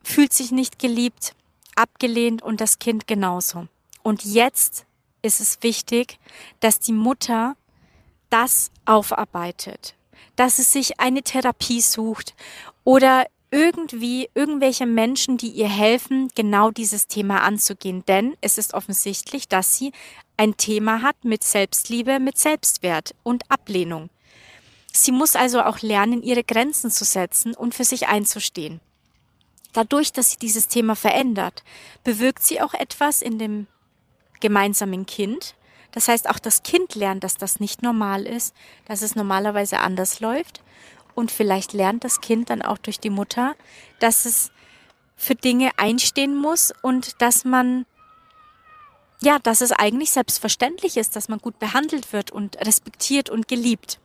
fühlt 0.03 0.33
sich 0.33 0.51
nicht 0.51 0.79
geliebt, 0.79 1.35
abgelehnt 1.75 2.41
und 2.41 2.61
das 2.61 2.79
Kind 2.79 3.07
genauso. 3.07 3.67
Und 4.03 4.23
jetzt 4.23 4.85
ist 5.21 5.41
es 5.41 5.57
wichtig, 5.61 6.19
dass 6.59 6.79
die 6.79 6.93
Mutter 6.93 7.55
das 8.29 8.71
aufarbeitet, 8.85 9.95
dass 10.35 10.59
es 10.59 10.71
sich 10.71 10.99
eine 10.99 11.23
Therapie 11.23 11.81
sucht 11.81 12.35
oder 12.83 13.25
irgendwie 13.51 14.29
irgendwelche 14.33 14.85
Menschen, 14.85 15.37
die 15.37 15.49
ihr 15.49 15.69
helfen, 15.69 16.29
genau 16.35 16.71
dieses 16.71 17.07
Thema 17.07 17.41
anzugehen. 17.41 18.03
Denn 18.05 18.35
es 18.41 18.57
ist 18.57 18.73
offensichtlich, 18.73 19.47
dass 19.47 19.77
sie 19.77 19.93
ein 20.37 20.57
Thema 20.57 21.01
hat 21.01 21.23
mit 21.23 21.43
Selbstliebe, 21.43 22.19
mit 22.19 22.37
Selbstwert 22.37 23.15
und 23.23 23.49
Ablehnung. 23.49 24.09
Sie 24.97 25.11
muss 25.11 25.35
also 25.35 25.61
auch 25.61 25.81
lernen, 25.81 26.23
ihre 26.23 26.45
Grenzen 26.45 26.89
zu 26.89 27.03
setzen 27.03 27.53
und 27.53 27.75
für 27.75 27.83
sich 27.83 28.07
einzustehen. 28.07 28.79
Dadurch, 29.73 30.13
dass 30.13 30.31
sie 30.31 30.37
dieses 30.37 30.69
Thema 30.69 30.95
verändert, 30.95 31.63
bewirkt 32.05 32.43
sie 32.43 32.61
auch 32.61 32.73
etwas 32.73 33.21
in 33.21 33.37
dem 33.37 33.67
gemeinsamen 34.39 35.05
Kind. 35.05 35.55
Das 35.91 36.07
heißt, 36.07 36.29
auch 36.29 36.39
das 36.39 36.63
Kind 36.63 36.95
lernt, 36.95 37.25
dass 37.25 37.35
das 37.35 37.59
nicht 37.59 37.81
normal 37.81 38.25
ist, 38.25 38.55
dass 38.85 39.01
es 39.01 39.15
normalerweise 39.17 39.79
anders 39.79 40.21
läuft. 40.21 40.63
Und 41.13 41.29
vielleicht 41.29 41.73
lernt 41.73 42.05
das 42.05 42.21
Kind 42.21 42.49
dann 42.49 42.61
auch 42.61 42.77
durch 42.77 43.01
die 43.01 43.09
Mutter, 43.09 43.55
dass 43.99 44.23
es 44.23 44.49
für 45.17 45.35
Dinge 45.35 45.71
einstehen 45.75 46.37
muss 46.37 46.73
und 46.81 47.21
dass 47.21 47.43
man, 47.43 47.85
ja, 49.21 49.39
dass 49.39 49.59
es 49.59 49.73
eigentlich 49.73 50.11
selbstverständlich 50.11 50.95
ist, 50.95 51.17
dass 51.17 51.27
man 51.27 51.39
gut 51.39 51.59
behandelt 51.59 52.13
wird 52.13 52.31
und 52.31 52.55
respektiert 52.65 53.29
und 53.29 53.49
geliebt. 53.49 53.99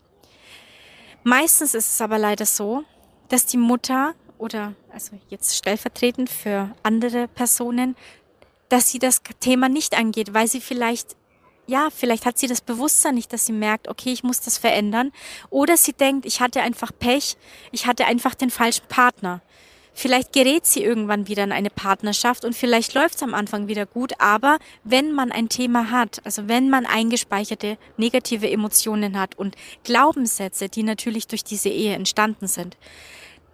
Meistens 1.23 1.75
ist 1.75 1.95
es 1.95 2.01
aber 2.01 2.19
leider 2.19 2.47
so, 2.47 2.85
dass 3.29 3.47
die 3.47 3.59
Mutter 3.59 4.15
oder 4.39 4.75
also 4.93 5.19
jetzt 5.29 5.57
stellvertretend 5.57 6.31
für 6.31 6.75
andere 6.83 7.29
Personen 7.29 7.95
dass 8.71 8.89
sie 8.89 8.99
das 8.99 9.21
Thema 9.41 9.69
nicht 9.69 9.99
angeht, 9.99 10.33
weil 10.33 10.49
sie 10.49 10.63
vielleicht 10.63 11.17
ja, 11.67 11.89
vielleicht 11.95 12.27
hat 12.27 12.37
sie 12.37 12.49
das 12.49 12.63
Bewusstsein 12.63 13.15
nicht, 13.15 13.33
dass 13.33 13.47
sie 13.47 13.53
merkt, 13.53 13.87
okay, 13.87 14.11
ich 14.11 14.25
muss 14.25 14.41
das 14.41 14.59
verändern. 14.59 15.13
Oder 15.51 15.77
sie 15.77 15.93
denkt, 15.93 16.27
ich 16.27 16.41
hatte 16.41 16.63
einfach 16.63 16.91
Pech, 16.99 17.37
ich 17.71 17.87
hatte 17.87 18.07
einfach 18.07 18.35
den 18.35 18.51
falschen 18.51 18.87
Partner. 18.89 19.41
Vielleicht 20.01 20.33
gerät 20.33 20.65
sie 20.65 20.83
irgendwann 20.83 21.29
wieder 21.29 21.45
in 21.45 21.53
eine 21.53 21.69
Partnerschaft 21.69 22.47
und 22.47 22.57
vielleicht 22.57 22.95
läuft 22.95 23.17
es 23.17 23.23
am 23.23 23.35
Anfang 23.35 23.69
wieder 23.69 23.85
gut, 23.85 24.15
aber 24.19 24.57
wenn 24.83 25.13
man 25.13 25.31
ein 25.31 25.51
Thema 25.51 25.91
hat, 25.91 26.23
also 26.25 26.49
wenn 26.49 26.71
man 26.71 26.87
eingespeicherte 26.87 27.77
negative 27.99 28.49
Emotionen 28.51 29.19
hat 29.21 29.35
und 29.35 29.57
Glaubenssätze, 29.85 30.71
die 30.71 30.85
natürlich 30.85 31.27
durch 31.27 31.45
diese 31.45 31.69
Ehe 31.69 31.95
entstanden 31.95 32.47
sind, 32.47 32.79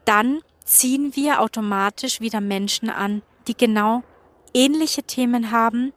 dann 0.05 0.39
ziehen 0.65 1.17
wir 1.17 1.41
automatisch 1.41 2.21
wieder 2.21 2.41
Menschen 2.41 2.91
an, 2.91 3.23
die 3.49 3.57
genau 3.57 4.05
ähnliche 4.55 5.03
Themen 5.03 5.51
haben 5.51 5.93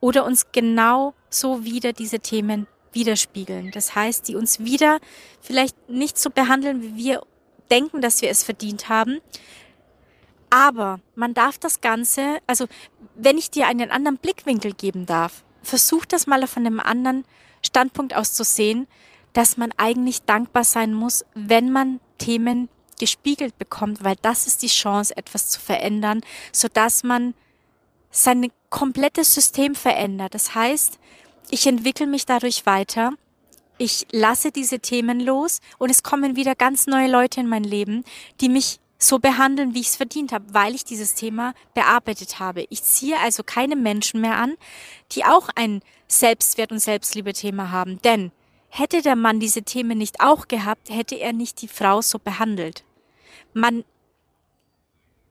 oder 0.00 0.24
uns 0.24 0.50
genau 0.50 1.14
so 1.28 1.62
wieder 1.62 1.92
diese 1.92 2.18
Themen 2.18 2.66
widerspiegeln. 2.90 3.70
Das 3.70 3.94
heißt, 3.94 4.26
die 4.26 4.34
uns 4.34 4.58
wieder 4.58 4.98
vielleicht 5.40 5.88
nicht 5.88 6.18
so 6.18 6.30
behandeln, 6.30 6.82
wie 6.82 6.96
wir 6.96 7.22
denken, 7.70 8.00
dass 8.00 8.22
wir 8.22 8.30
es 8.30 8.42
verdient 8.42 8.88
haben. 8.88 9.20
Aber 10.50 11.00
man 11.14 11.32
darf 11.32 11.58
das 11.58 11.80
Ganze, 11.80 12.38
also 12.46 12.66
wenn 13.14 13.38
ich 13.38 13.50
dir 13.50 13.68
einen 13.68 13.90
anderen 13.90 14.18
Blickwinkel 14.18 14.72
geben 14.72 15.06
darf, 15.06 15.44
versuch 15.62 16.04
das 16.04 16.26
mal 16.26 16.46
von 16.46 16.66
einem 16.66 16.80
anderen 16.80 17.24
Standpunkt 17.62 18.14
aus 18.14 18.32
zu 18.32 18.44
sehen, 18.44 18.86
dass 19.32 19.56
man 19.56 19.70
eigentlich 19.76 20.22
dankbar 20.22 20.64
sein 20.64 20.92
muss, 20.92 21.24
wenn 21.34 21.70
man 21.70 22.00
Themen 22.18 22.68
gespiegelt 22.98 23.56
bekommt, 23.58 24.02
weil 24.04 24.16
das 24.22 24.46
ist 24.46 24.62
die 24.62 24.68
Chance, 24.68 25.16
etwas 25.16 25.48
zu 25.48 25.60
verändern, 25.60 26.20
so 26.52 26.68
dass 26.68 27.02
man 27.04 27.34
sein 28.10 28.50
komplettes 28.70 29.34
System 29.34 29.74
verändert. 29.74 30.34
Das 30.34 30.54
heißt, 30.54 30.98
ich 31.50 31.66
entwickle 31.66 32.06
mich 32.06 32.26
dadurch 32.26 32.66
weiter. 32.66 33.12
Ich 33.82 34.06
lasse 34.12 34.52
diese 34.52 34.80
Themen 34.80 35.20
los 35.20 35.60
und 35.78 35.88
es 35.88 36.02
kommen 36.02 36.36
wieder 36.36 36.54
ganz 36.54 36.86
neue 36.86 37.10
Leute 37.10 37.40
in 37.40 37.48
mein 37.48 37.64
Leben, 37.64 38.04
die 38.42 38.50
mich 38.50 38.78
so 38.98 39.18
behandeln, 39.18 39.72
wie 39.72 39.80
ich 39.80 39.86
es 39.86 39.96
verdient 39.96 40.32
habe, 40.32 40.52
weil 40.52 40.74
ich 40.74 40.84
dieses 40.84 41.14
Thema 41.14 41.54
bearbeitet 41.72 42.40
habe. 42.40 42.66
Ich 42.68 42.82
ziehe 42.82 43.18
also 43.18 43.42
keine 43.42 43.76
Menschen 43.76 44.20
mehr 44.20 44.36
an, 44.36 44.56
die 45.12 45.24
auch 45.24 45.48
ein 45.54 45.80
Selbstwert- 46.08 46.72
und 46.72 46.80
Selbstliebe-Thema 46.80 47.70
haben. 47.70 48.02
Denn 48.02 48.32
hätte 48.68 49.00
der 49.00 49.16
Mann 49.16 49.40
diese 49.40 49.62
Themen 49.62 49.96
nicht 49.96 50.20
auch 50.20 50.46
gehabt, 50.46 50.90
hätte 50.90 51.14
er 51.14 51.32
nicht 51.32 51.62
die 51.62 51.68
Frau 51.68 52.02
so 52.02 52.18
behandelt. 52.18 52.84
Man 53.54 53.84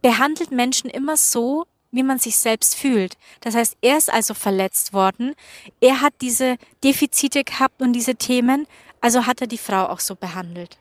behandelt 0.01 0.50
Menschen 0.50 0.89
immer 0.89 1.18
so, 1.18 1.68
wie 1.91 2.03
man 2.03 2.19
sich 2.19 2.38
selbst 2.38 2.75
fühlt. 2.75 3.17
Das 3.41 3.55
heißt, 3.55 3.77
er 3.81 3.98
ist 3.98 4.12
also 4.12 4.34
verletzt 4.34 4.93
worden. 4.93 5.36
Er 5.81 6.01
hat 6.01 6.13
diese 6.22 6.58
Defizite 6.84 7.43
gehabt 7.43 7.81
und 7.81 7.93
diese 7.93 8.15
Themen, 8.15 8.67
also 9.01 9.25
hat 9.25 9.41
er 9.41 9.48
die 9.48 9.58
Frau 9.58 9.88
auch 9.88 10.00
so 10.00 10.15
behandelt. 10.15 10.77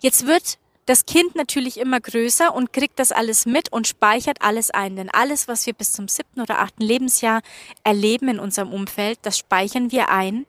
Jetzt 0.00 0.26
wird 0.26 0.58
das 0.86 1.04
Kind 1.04 1.34
natürlich 1.34 1.78
immer 1.78 2.00
größer 2.00 2.54
und 2.54 2.72
kriegt 2.72 3.00
das 3.00 3.10
alles 3.10 3.44
mit 3.44 3.72
und 3.72 3.88
speichert 3.88 4.38
alles 4.40 4.70
ein. 4.70 4.94
Denn 4.94 5.10
alles, 5.10 5.48
was 5.48 5.66
wir 5.66 5.72
bis 5.72 5.92
zum 5.92 6.06
siebten 6.06 6.40
oder 6.40 6.60
achten 6.60 6.82
Lebensjahr 6.82 7.42
erleben 7.82 8.28
in 8.28 8.38
unserem 8.38 8.72
Umfeld, 8.72 9.18
das 9.22 9.36
speichern 9.36 9.90
wir 9.90 10.10
ein. 10.10 10.46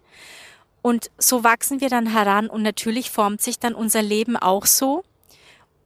Und 0.83 1.09
so 1.17 1.43
wachsen 1.43 1.81
wir 1.81 1.89
dann 1.89 2.05
heran 2.05 2.49
und 2.49 2.61
natürlich 2.61 3.09
formt 3.09 3.41
sich 3.41 3.57
dann 3.57 3.73
unser 3.73 4.03
Leben 4.03 4.37
auch 4.37 4.67
so. 4.67 5.03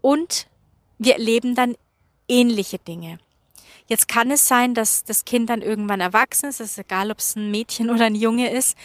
Und 0.01 0.47
wir 0.97 1.13
erleben 1.13 1.55
dann 1.55 1.75
ähnliche 2.31 2.79
Dinge. 2.79 3.19
Jetzt 3.87 4.07
kann 4.07 4.31
es 4.31 4.47
sein, 4.47 4.73
dass 4.73 5.03
das 5.03 5.25
Kind 5.25 5.49
dann 5.49 5.61
irgendwann 5.61 5.99
erwachsen 5.99 6.47
ist, 6.49 6.61
es 6.61 6.71
ist 6.71 6.77
egal, 6.77 7.11
ob 7.11 7.19
es 7.19 7.35
ein 7.35 7.51
Mädchen 7.51 7.89
oder 7.89 8.05
ein 8.05 8.15
Junge 8.15 8.49
ist, 8.49 8.77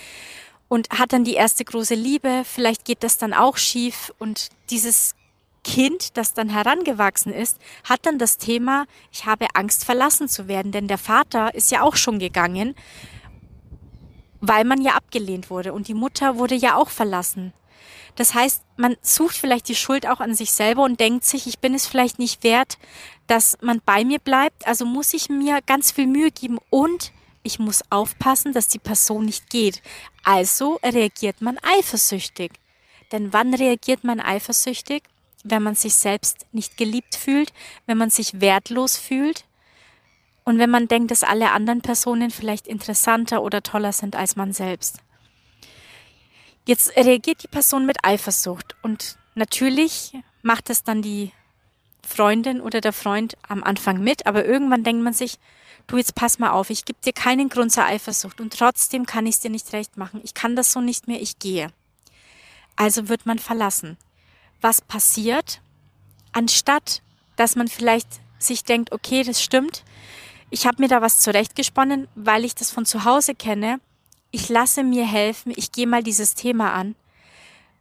und 0.69 0.91
hat 0.91 1.13
dann 1.13 1.23
die 1.23 1.35
erste 1.35 1.65
große 1.65 1.95
Liebe. 1.95 2.43
Vielleicht 2.45 2.85
geht 2.85 3.05
das 3.05 3.19
dann 3.19 3.33
auch 3.33 3.57
schief 3.57 4.13
und 4.19 4.49
dieses 4.71 5.15
Kind, 5.63 6.17
das 6.17 6.33
dann 6.33 6.49
herangewachsen 6.49 7.33
ist, 7.33 7.59
hat 7.85 8.05
dann 8.05 8.19
das 8.19 8.39
Thema, 8.39 8.87
ich 9.13 9.27
habe 9.27 9.47
Angst 9.55 9.85
verlassen 9.85 10.29
zu 10.29 10.49
werden, 10.49 10.73
denn 10.73 10.89
der 10.89 10.99
Vater 10.99 11.55
ist 11.55 11.71
ja 11.71 11.83
auch 11.83 11.97
schon 11.97 12.19
gegangen, 12.19 12.75
weil 14.41 14.65
man 14.65 14.81
ja 14.81 14.95
abgelehnt 14.95 15.51
wurde 15.51 15.73
und 15.73 15.89
die 15.89 15.95
Mutter 15.95 16.37
wurde 16.37 16.55
ja 16.55 16.77
auch 16.77 16.89
verlassen. 16.89 17.53
Das 18.15 18.33
heißt, 18.33 18.63
man 18.77 18.97
sucht 19.03 19.37
vielleicht 19.37 19.69
die 19.69 19.75
Schuld 19.75 20.07
auch 20.07 20.21
an 20.21 20.35
sich 20.35 20.53
selber 20.53 20.85
und 20.85 21.01
denkt 21.01 21.25
sich, 21.25 21.47
ich 21.47 21.59
bin 21.59 21.75
es 21.75 21.87
vielleicht 21.87 22.19
nicht 22.19 22.43
wert, 22.45 22.79
dass 23.27 23.59
man 23.61 23.81
bei 23.85 24.05
mir 24.05 24.19
bleibt. 24.19 24.67
Also 24.67 24.85
muss 24.85 25.15
ich 25.15 25.29
mir 25.29 25.61
ganz 25.67 25.91
viel 25.91 26.07
Mühe 26.07 26.31
geben 26.31 26.59
und 26.71 27.13
ich 27.43 27.59
muss 27.59 27.83
aufpassen, 27.91 28.53
dass 28.53 28.69
die 28.69 28.79
Person 28.79 29.27
nicht 29.27 29.51
geht. 29.51 29.83
Also 30.25 30.81
reagiert 30.83 31.41
man 31.41 31.59
eifersüchtig. 31.63 32.53
Denn 33.13 33.33
wann 33.33 33.55
reagiert 33.55 34.03
man 34.05 34.21
eifersüchtig? 34.21 35.05
Wenn 35.45 35.63
man 35.63 35.77
sich 35.77 35.95
selbst 35.95 36.47
nicht 36.53 36.77
geliebt 36.77 37.15
fühlt, 37.15 37.53
wenn 37.87 37.99
man 37.99 38.11
sich 38.11 38.41
wertlos 38.41 38.97
fühlt 38.97 39.45
und 40.45 40.59
wenn 40.59 40.71
man 40.71 40.89
denkt, 40.89 41.13
dass 41.13 41.23
alle 41.23 41.53
anderen 41.53 41.83
Personen 41.83 42.31
vielleicht 42.31 42.67
interessanter 42.67 43.43
oder 43.43 43.63
toller 43.63 43.93
sind 43.93 44.17
als 44.17 44.35
man 44.35 44.53
selbst. 44.53 44.99
Jetzt 46.67 46.97
reagiert 46.97 47.45
die 47.45 47.49
Person 47.49 47.87
mit 47.87 48.05
Eifersucht 48.05 48.75
und 48.83 49.19
natürlich 49.37 50.15
macht 50.43 50.69
es 50.69 50.83
dann 50.83 51.01
die 51.01 51.31
Freundin 52.07 52.61
oder 52.61 52.81
der 52.81 52.93
Freund 52.93 53.37
am 53.49 53.63
Anfang 53.63 54.01
mit, 54.01 54.27
aber 54.27 54.45
irgendwann 54.45 54.85
denkt 54.85 55.03
man 55.03 55.13
sich, 55.13 55.39
du 55.87 55.97
jetzt 55.97 56.15
pass 56.15 56.39
mal 56.39 56.51
auf, 56.51 56.71
ich 56.71 56.85
gebe 56.85 56.99
dir 57.05 57.13
keinen 57.13 57.49
Grund 57.49 57.73
zur 57.73 57.85
Eifersucht 57.85 58.41
und 58.41 58.53
trotzdem 58.53 59.07
kann 59.07 59.27
ich 59.27 59.37
es 59.37 59.41
dir 59.41 59.51
nicht 59.51 59.73
recht 59.73 59.97
machen. 59.97 60.21
Ich 60.25 60.35
kann 60.35 60.57
das 60.57 60.73
so 60.73 60.81
nicht 60.81 61.09
mehr, 61.09 61.21
ich 61.21 61.39
gehe. 61.39 61.69
Also 62.77 63.09
wird 63.09 63.27
man 63.27 63.39
verlassen. 63.39 63.97
Was 64.61 64.81
passiert? 64.81 65.61
Anstatt, 66.33 67.03
dass 67.37 67.57
man 67.57 67.69
vielleicht 67.69 68.09
sich 68.39 68.65
denkt, 68.65 68.93
okay, 68.93 69.23
das 69.23 69.43
stimmt, 69.43 69.85
ich 70.51 70.67
habe 70.67 70.81
mir 70.81 70.89
da 70.89 71.03
was 71.03 71.21
zurechtgesponnen, 71.21 72.09
weil 72.15 72.45
ich 72.45 72.55
das 72.55 72.71
von 72.71 72.87
zu 72.87 73.05
Hause 73.05 73.35
kenne, 73.35 73.81
ich 74.31 74.49
lasse 74.49 74.85
mir 74.85 75.07
helfen, 75.07 75.53
ich 75.57 75.73
gehe 75.73 75.87
mal 75.87 76.03
dieses 76.03 76.35
Thema 76.35 76.73
an, 76.73 76.95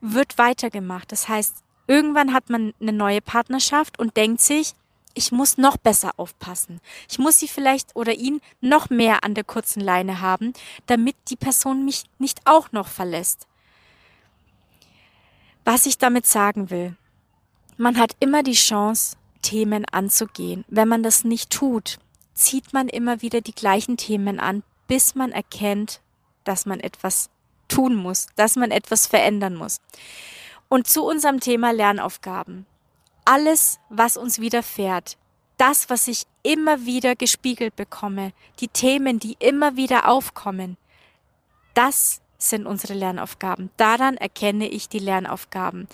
wird 0.02 0.38
weitergemacht. 0.38 1.12
Das 1.12 1.28
heißt, 1.28 1.56
irgendwann 1.88 2.34
hat 2.34 2.50
man 2.50 2.74
eine 2.80 2.94
neue 2.94 3.22
Partnerschaft 3.22 4.00
und 4.00 4.18
denkt 4.18 4.42
sich, 4.42 4.74
ich 5.14 5.32
muss 5.32 5.58
noch 5.58 5.78
besser 5.78 6.12
aufpassen. 6.18 6.82
Ich 7.10 7.18
muss 7.20 7.40
sie 7.40 7.48
vielleicht 7.48 7.96
oder 7.96 8.14
ihn 8.14 8.42
noch 8.60 8.90
mehr 8.90 9.24
an 9.24 9.34
der 9.34 9.46
kurzen 9.46 9.80
Leine 9.80 10.20
haben, 10.20 10.54
damit 10.88 11.16
die 11.30 11.38
Person 11.38 11.86
mich 11.86 12.04
nicht 12.20 12.42
auch 12.46 12.72
noch 12.72 12.88
verlässt. 12.88 13.48
Was 15.64 15.86
ich 15.86 15.98
damit 15.98 16.26
sagen 16.26 16.70
will, 16.70 16.96
man 17.78 17.98
hat 17.98 18.16
immer 18.20 18.44
die 18.44 18.54
Chance, 18.54 19.18
Themen 19.42 19.86
anzugehen. 19.92 20.66
Wenn 20.68 20.88
man 20.88 21.04
das 21.04 21.24
nicht 21.24 21.52
tut, 21.52 21.98
zieht 22.34 22.74
man 22.74 22.90
immer 22.90 23.22
wieder 23.22 23.42
die 23.42 23.54
gleichen 23.54 23.96
Themen 23.96 24.40
an, 24.40 24.64
bis 24.88 25.16
man 25.16 25.32
erkennt, 25.32 26.02
dass 26.44 26.66
man 26.66 26.80
etwas 26.80 27.30
tun 27.68 27.96
muss, 27.96 28.28
dass 28.36 28.56
man 28.56 28.72
etwas 28.72 29.08
verändern 29.08 29.56
muss. 29.56 29.82
Und 30.76 30.88
zu 30.88 31.06
unserem 31.06 31.40
Thema 31.40 31.72
Lernaufgaben. 31.72 32.66
Alles, 33.24 33.80
was 33.88 34.18
uns 34.18 34.40
widerfährt, 34.40 35.16
das, 35.56 35.90
was 35.90 36.10
ich 36.10 36.24
immer 36.44 36.86
wieder 36.86 37.16
gespiegelt 37.16 37.78
bekomme, 37.78 38.34
die 38.60 38.68
Themen, 38.68 39.18
die 39.18 39.38
immer 39.40 39.78
wieder 39.78 40.10
aufkommen, 40.10 40.76
das 41.76 42.20
sind 42.38 42.66
unsere 42.66 42.94
Lernaufgaben. 42.94 43.70
Daran 43.78 44.18
erkenne 44.18 44.68
ich 44.68 44.90
die 44.90 45.00
Lernaufgaben. 45.00 45.88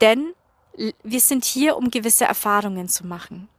Denn 0.00 0.32
wir 1.02 1.20
sind 1.20 1.44
hier, 1.44 1.76
um 1.76 1.90
gewisse 1.90 2.24
Erfahrungen 2.24 2.88
zu 2.88 3.06
machen. 3.06 3.50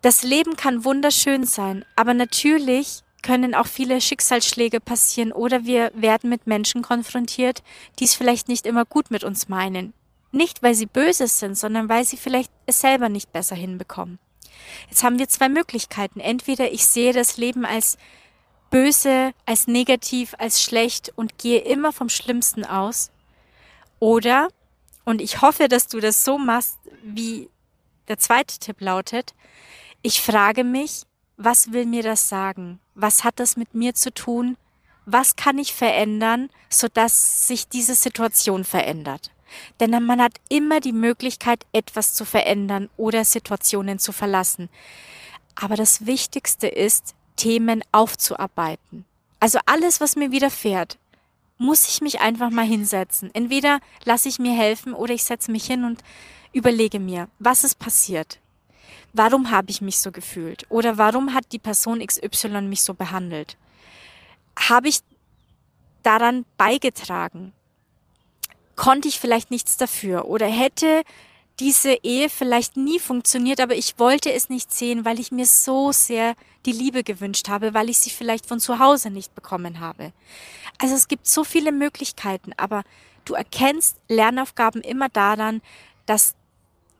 Das 0.00 0.24
Leben 0.24 0.56
kann 0.56 0.84
wunderschön 0.84 1.46
sein, 1.46 1.84
aber 1.94 2.14
natürlich 2.14 3.04
können 3.22 3.54
auch 3.54 3.66
viele 3.66 4.00
Schicksalsschläge 4.00 4.80
passieren 4.80 5.32
oder 5.32 5.64
wir 5.64 5.92
werden 5.94 6.28
mit 6.28 6.46
Menschen 6.46 6.82
konfrontiert, 6.82 7.62
die 7.98 8.04
es 8.04 8.14
vielleicht 8.14 8.48
nicht 8.48 8.66
immer 8.66 8.84
gut 8.84 9.10
mit 9.10 9.24
uns 9.24 9.48
meinen. 9.48 9.94
Nicht, 10.32 10.62
weil 10.62 10.74
sie 10.74 10.86
böse 10.86 11.28
sind, 11.28 11.56
sondern 11.56 11.88
weil 11.88 12.04
sie 12.04 12.16
vielleicht 12.16 12.50
es 12.66 12.80
selber 12.80 13.08
nicht 13.08 13.32
besser 13.32 13.54
hinbekommen. 13.54 14.18
Jetzt 14.88 15.04
haben 15.04 15.18
wir 15.18 15.28
zwei 15.28 15.48
Möglichkeiten. 15.48 16.20
Entweder 16.20 16.72
ich 16.72 16.86
sehe 16.86 17.12
das 17.12 17.36
Leben 17.36 17.64
als 17.64 17.98
böse, 18.70 19.32
als 19.44 19.66
negativ, 19.66 20.34
als 20.38 20.62
schlecht 20.62 21.12
und 21.14 21.38
gehe 21.38 21.60
immer 21.60 21.92
vom 21.92 22.08
Schlimmsten 22.08 22.64
aus. 22.64 23.10
Oder, 23.98 24.48
und 25.04 25.20
ich 25.20 25.42
hoffe, 25.42 25.68
dass 25.68 25.86
du 25.86 26.00
das 26.00 26.24
so 26.24 26.38
machst, 26.38 26.78
wie 27.02 27.50
der 28.08 28.18
zweite 28.18 28.58
Tipp 28.58 28.80
lautet, 28.80 29.34
ich 30.00 30.20
frage 30.20 30.64
mich, 30.64 31.02
was 31.36 31.72
will 31.72 31.86
mir 31.86 32.02
das 32.02 32.28
sagen? 32.28 32.80
Was 32.94 33.24
hat 33.24 33.40
das 33.40 33.56
mit 33.56 33.74
mir 33.74 33.94
zu 33.94 34.12
tun? 34.12 34.56
Was 35.06 35.36
kann 35.36 35.58
ich 35.58 35.74
verändern, 35.74 36.50
sodass 36.68 37.48
sich 37.48 37.68
diese 37.68 37.94
Situation 37.94 38.64
verändert? 38.64 39.30
Denn 39.80 39.90
man 40.04 40.20
hat 40.20 40.34
immer 40.48 40.80
die 40.80 40.92
Möglichkeit, 40.92 41.66
etwas 41.72 42.14
zu 42.14 42.24
verändern 42.24 42.88
oder 42.96 43.24
Situationen 43.24 43.98
zu 43.98 44.12
verlassen. 44.12 44.68
Aber 45.54 45.76
das 45.76 46.06
Wichtigste 46.06 46.68
ist, 46.68 47.14
Themen 47.36 47.82
aufzuarbeiten. 47.92 49.04
Also 49.40 49.58
alles, 49.66 50.00
was 50.00 50.16
mir 50.16 50.30
widerfährt, 50.30 50.98
muss 51.58 51.88
ich 51.88 52.00
mich 52.00 52.20
einfach 52.20 52.50
mal 52.50 52.64
hinsetzen. 52.64 53.30
Entweder 53.34 53.80
lasse 54.04 54.28
ich 54.28 54.38
mir 54.38 54.52
helfen 54.52 54.94
oder 54.94 55.14
ich 55.14 55.24
setze 55.24 55.50
mich 55.50 55.64
hin 55.64 55.84
und 55.84 56.02
überlege 56.52 56.98
mir, 56.98 57.28
was 57.38 57.64
ist 57.64 57.78
passiert? 57.78 58.38
Warum 59.12 59.50
habe 59.50 59.70
ich 59.70 59.80
mich 59.80 59.98
so 59.98 60.12
gefühlt? 60.12 60.66
Oder 60.68 60.98
warum 60.98 61.34
hat 61.34 61.52
die 61.52 61.58
Person 61.58 62.04
XY 62.04 62.62
mich 62.62 62.82
so 62.82 62.94
behandelt? 62.94 63.56
Habe 64.58 64.88
ich 64.88 65.00
daran 66.02 66.44
beigetragen? 66.56 67.52
Konnte 68.76 69.08
ich 69.08 69.20
vielleicht 69.20 69.50
nichts 69.50 69.76
dafür? 69.76 70.26
Oder 70.26 70.46
hätte 70.46 71.02
diese 71.60 71.92
Ehe 72.02 72.28
vielleicht 72.28 72.76
nie 72.76 72.98
funktioniert, 72.98 73.60
aber 73.60 73.74
ich 73.76 73.98
wollte 73.98 74.32
es 74.32 74.48
nicht 74.48 74.72
sehen, 74.72 75.04
weil 75.04 75.20
ich 75.20 75.30
mir 75.30 75.46
so 75.46 75.92
sehr 75.92 76.34
die 76.64 76.72
Liebe 76.72 77.04
gewünscht 77.04 77.48
habe, 77.48 77.74
weil 77.74 77.90
ich 77.90 77.98
sie 77.98 78.10
vielleicht 78.10 78.46
von 78.46 78.60
zu 78.60 78.78
Hause 78.78 79.10
nicht 79.10 79.34
bekommen 79.34 79.80
habe. 79.80 80.12
Also 80.78 80.94
es 80.94 81.08
gibt 81.08 81.26
so 81.26 81.44
viele 81.44 81.70
Möglichkeiten, 81.70 82.52
aber 82.56 82.82
du 83.24 83.34
erkennst 83.34 83.96
Lernaufgaben 84.08 84.80
immer 84.80 85.08
daran, 85.08 85.60
dass 86.06 86.34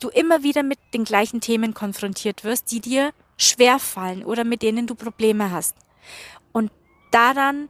du 0.02 0.08
immer 0.08 0.42
wieder 0.42 0.62
mit 0.62 0.78
den 0.94 1.04
gleichen 1.04 1.40
Themen 1.40 1.74
konfrontiert 1.74 2.44
wirst, 2.44 2.70
die 2.70 2.80
dir 2.80 3.12
schwer 3.36 3.78
fallen 3.78 4.24
oder 4.24 4.44
mit 4.44 4.62
denen 4.62 4.86
du 4.86 4.94
Probleme 4.94 5.50
hast. 5.50 5.76
Und 6.52 6.70
daran 7.10 7.68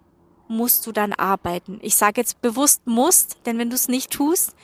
musst 0.48 0.86
du 0.86 0.92
dann 0.92 1.12
arbeiten. 1.12 1.78
Ich 1.82 1.96
sage 1.96 2.20
jetzt 2.20 2.42
bewusst 2.42 2.86
musst, 2.86 3.38
denn 3.46 3.58
wenn 3.58 3.70
du 3.70 3.76
es 3.76 3.88
nicht 3.88 4.10
tust, 4.10 4.54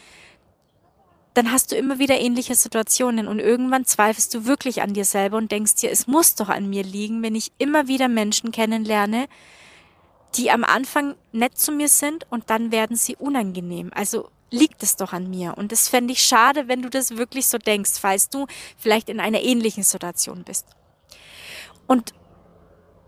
dann 1.35 1.52
hast 1.52 1.70
du 1.70 1.76
immer 1.76 1.98
wieder 1.98 2.18
ähnliche 2.18 2.54
Situationen 2.54 3.28
und 3.28 3.38
irgendwann 3.38 3.85
zweifelst 3.85 4.35
du 4.35 4.44
wirklich 4.44 4.83
an 4.83 4.92
dir 4.92 5.04
selber 5.04 5.37
und 5.37 5.52
denkst 5.52 5.76
dir, 5.76 5.90
es 5.90 6.07
muss 6.07 6.35
doch 6.35 6.48
an 6.48 6.68
mir 6.68 6.83
liegen, 6.83 7.22
wenn 7.22 7.37
ich 7.37 7.52
immer 7.59 7.87
wieder 7.87 8.09
Menschen 8.09 8.50
kennenlerne, 8.50 9.28
die 10.35 10.50
am 10.50 10.64
Anfang 10.64 11.14
nett 11.33 11.57
zu 11.57 11.72
mir 11.72 11.88
sind 11.88 12.26
und 12.31 12.50
dann 12.50 12.72
werden 12.72 12.96
sie 12.96 13.16
unangenehm. 13.16 13.90
Also 13.94 14.31
liegt 14.50 14.82
es 14.82 14.96
doch 14.96 15.12
an 15.12 15.28
mir. 15.28 15.56
Und 15.56 15.72
das 15.72 15.88
fände 15.88 16.12
ich 16.12 16.22
schade, 16.22 16.68
wenn 16.68 16.82
du 16.82 16.90
das 16.90 17.16
wirklich 17.16 17.48
so 17.48 17.58
denkst, 17.58 17.92
falls 18.00 18.28
du 18.28 18.46
vielleicht 18.76 19.08
in 19.08 19.20
einer 19.20 19.42
ähnlichen 19.42 19.82
Situation 19.82 20.44
bist. 20.44 20.66
Und 21.87 22.14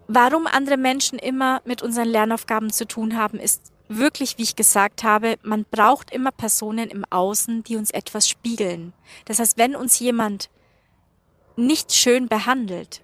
warum 0.08 0.46
andere 0.46 0.76
Menschen 0.76 1.18
immer 1.18 1.62
mit 1.64 1.82
unseren 1.82 2.08
Lernaufgaben 2.08 2.70
zu 2.72 2.86
tun 2.86 3.16
haben, 3.16 3.38
ist 3.38 3.72
wirklich, 3.88 4.38
wie 4.38 4.42
ich 4.42 4.56
gesagt 4.56 5.02
habe, 5.02 5.36
man 5.42 5.64
braucht 5.70 6.12
immer 6.12 6.30
Personen 6.30 6.88
im 6.88 7.04
Außen, 7.10 7.64
die 7.64 7.76
uns 7.76 7.90
etwas 7.90 8.28
spiegeln. 8.28 8.92
Das 9.24 9.38
heißt, 9.38 9.58
wenn 9.58 9.74
uns 9.74 9.98
jemand 9.98 10.48
nicht 11.56 11.92
schön 11.92 12.28
behandelt, 12.28 13.02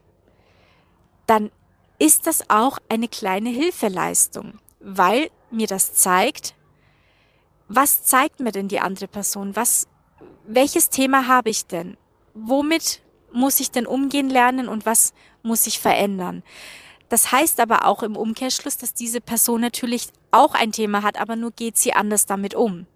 dann 1.27 1.51
ist 1.99 2.27
das 2.27 2.51
auch 2.51 2.79
eine 2.89 3.09
kleine 3.09 3.51
Hilfeleistung, 3.51 4.59
weil 4.81 5.31
mir 5.51 5.67
das 5.67 5.95
zeigt, 5.95 6.55
was 7.69 8.05
zeigt 8.05 8.41
mir 8.41 8.53
denn 8.53 8.69
die 8.69 8.81
andere 8.81 9.09
Person? 9.09 9.57
Was, 9.57 9.89
welches 10.47 10.91
Thema 10.91 11.27
habe 11.27 11.51
ich 11.51 11.67
denn? 11.67 11.97
Womit 12.35 13.03
muss 13.33 13.61
ich 13.61 13.71
denn 13.71 13.87
umgehen 13.87 14.31
lernen 14.31 14.69
und 14.69 14.87
was 14.87 15.13
muss 15.43 15.67
ich 15.67 15.79
verändern? 15.79 16.43
Das 17.09 17.33
heißt 17.33 17.61
aber 17.61 17.87
auch 17.87 18.03
im 18.03 18.17
Umkehrschluss, 18.17 18.77
dass 18.77 18.95
diese 18.95 19.21
Person 19.21 19.61
natürlich 19.61 20.09
auch 20.31 20.55
ein 20.55 20.73
Thema 20.73 21.03
hat, 21.03 21.21
aber 21.21 21.37
nur 21.37 21.53
geht 21.53 21.77
sie 21.77 21.93
anders 21.93 22.27
damit 22.27 22.55
um. 22.55 22.87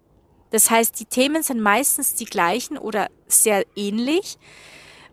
Das 0.49 0.69
heißt, 0.69 0.99
die 0.99 1.05
Themen 1.05 1.43
sind 1.43 1.61
meistens 1.61 2.15
die 2.15 2.25
gleichen 2.25 2.77
oder 2.77 3.07
sehr 3.27 3.65
ähnlich, 3.75 4.37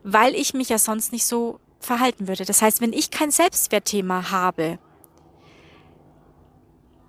weil 0.02 0.34
ich 0.34 0.52
mich 0.52 0.68
ja 0.68 0.78
sonst 0.78 1.12
nicht 1.12 1.26
so 1.26 1.60
verhalten 1.78 2.26
würde. 2.26 2.44
Das 2.44 2.60
heißt, 2.60 2.80
wenn 2.80 2.92
ich 2.92 3.12
kein 3.12 3.30
Selbstwertthema 3.30 4.32
habe, 4.32 4.80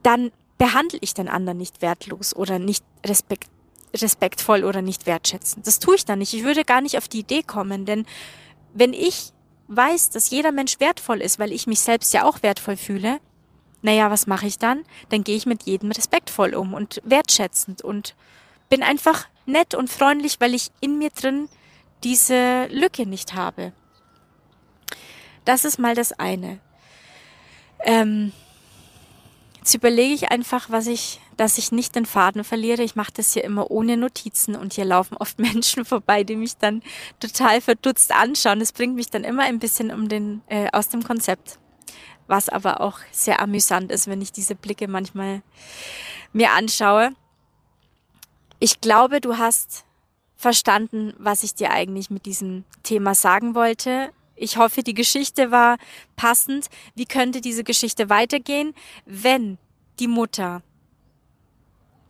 dann 0.04 0.32
behandle 0.60 1.00
ich 1.02 1.16
den 1.16 1.28
anderen 1.28 1.58
nicht 1.58 1.82
wertlos 1.82 2.36
oder 2.36 2.60
nicht 2.60 2.84
respekt, 3.04 3.50
respektvoll 3.96 4.64
oder 4.64 4.84
nicht 4.84 5.08
wertschätzend. 5.08 5.66
Das 5.66 5.80
tue 5.80 5.96
ich 5.96 6.06
dann 6.06 6.20
nicht. 6.20 6.36
Ich 6.36 6.44
würde 6.44 6.64
gar 6.64 6.82
nicht 6.82 6.98
auf 6.98 7.08
die 7.08 7.20
Idee 7.20 7.42
kommen, 7.42 7.86
denn 7.86 8.06
wenn 8.74 8.94
ich 8.94 9.34
weiß, 9.70 10.12
dass 10.12 10.30
jeder 10.30 10.52
Mensch 10.52 10.80
wertvoll 10.80 11.22
ist, 11.22 11.40
weil 11.40 11.52
ich 11.52 11.66
mich 11.66 11.80
selbst 11.80 12.14
ja 12.14 12.26
auch 12.26 12.44
wertvoll 12.44 12.78
fühle, 12.78 13.20
naja, 13.82 14.12
was 14.12 14.28
mache 14.28 14.46
ich 14.48 14.60
dann? 14.60 14.84
Dann 15.08 15.24
gehe 15.24 15.38
ich 15.38 15.46
mit 15.46 15.64
jedem 15.64 15.92
respektvoll 15.92 16.54
um 16.54 16.74
und 16.74 17.02
wertschätzend 17.06 17.82
und 17.82 18.16
bin 18.70 18.84
einfach 18.84 19.28
nett 19.46 19.74
und 19.74 19.90
freundlich, 19.90 20.42
weil 20.42 20.54
ich 20.54 20.72
in 20.82 20.98
mir 20.98 21.10
drin 21.12 21.48
diese 22.04 22.66
Lücke 22.68 23.06
nicht 23.06 23.34
habe. 23.34 23.72
Das 25.46 25.64
ist 25.64 25.80
mal 25.80 25.96
das 25.96 26.12
eine. 26.12 26.60
ähm, 27.86 28.34
jetzt 29.70 29.76
überlege 29.76 30.16
ich 30.16 30.32
einfach, 30.32 30.72
was 30.72 30.88
ich, 30.88 31.22
dass 31.38 31.60
ich 31.60 31.72
nicht 31.72 31.96
den 31.96 32.08
Faden 32.08 32.44
verliere. 32.44 32.82
Ich 32.82 32.96
mache 32.96 33.12
das 33.14 33.34
hier 33.34 33.44
immer 33.44 33.70
ohne 33.70 33.98
Notizen 33.98 34.56
und 34.56 34.74
hier 34.74 34.86
laufen 34.86 35.16
oft 35.18 35.38
Menschen 35.40 35.86
vorbei, 35.86 36.24
die 36.24 36.36
mich 36.36 36.58
dann 36.58 36.82
total 37.20 37.62
verdutzt 37.62 38.12
anschauen. 38.12 38.60
Das 38.60 38.72
bringt 38.72 38.96
mich 38.96 39.12
dann 39.12 39.24
immer 39.24 39.44
ein 39.44 39.60
bisschen 39.60 39.92
um 39.92 40.10
den, 40.10 40.42
äh, 40.48 40.70
aus 40.74 40.90
dem 40.90 41.04
Konzept. 41.04 41.60
Was 42.26 42.50
aber 42.50 42.82
auch 42.82 42.98
sehr 43.12 43.42
amüsant 43.42 43.92
ist, 43.92 44.08
wenn 44.08 44.22
ich 44.24 44.32
diese 44.32 44.56
Blicke 44.56 44.88
manchmal 44.88 45.44
mir 46.34 46.52
anschaue. 46.52 47.12
Ich 48.60 48.82
glaube, 48.82 49.22
du 49.22 49.38
hast 49.38 49.86
verstanden, 50.36 51.14
was 51.20 51.44
ich 51.44 51.54
dir 51.54 51.70
eigentlich 51.70 52.10
mit 52.10 52.26
diesem 52.26 52.66
Thema 52.82 53.14
sagen 53.14 53.54
wollte. 53.54 54.10
Ich 54.40 54.58
hoffe, 54.58 54.84
die 54.84 54.94
Geschichte 54.94 55.52
war 55.52 55.78
passend. 56.16 56.68
Wie 56.96 57.06
könnte 57.06 57.42
diese 57.42 57.64
Geschichte 57.64 58.10
weitergehen, 58.10 58.74
wenn 59.06 59.58
die 60.00 60.08
Mutter 60.08 60.64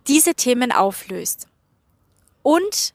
diese 0.08 0.36
Themen 0.36 0.72
auflöst 0.72 1.48
und 2.44 2.94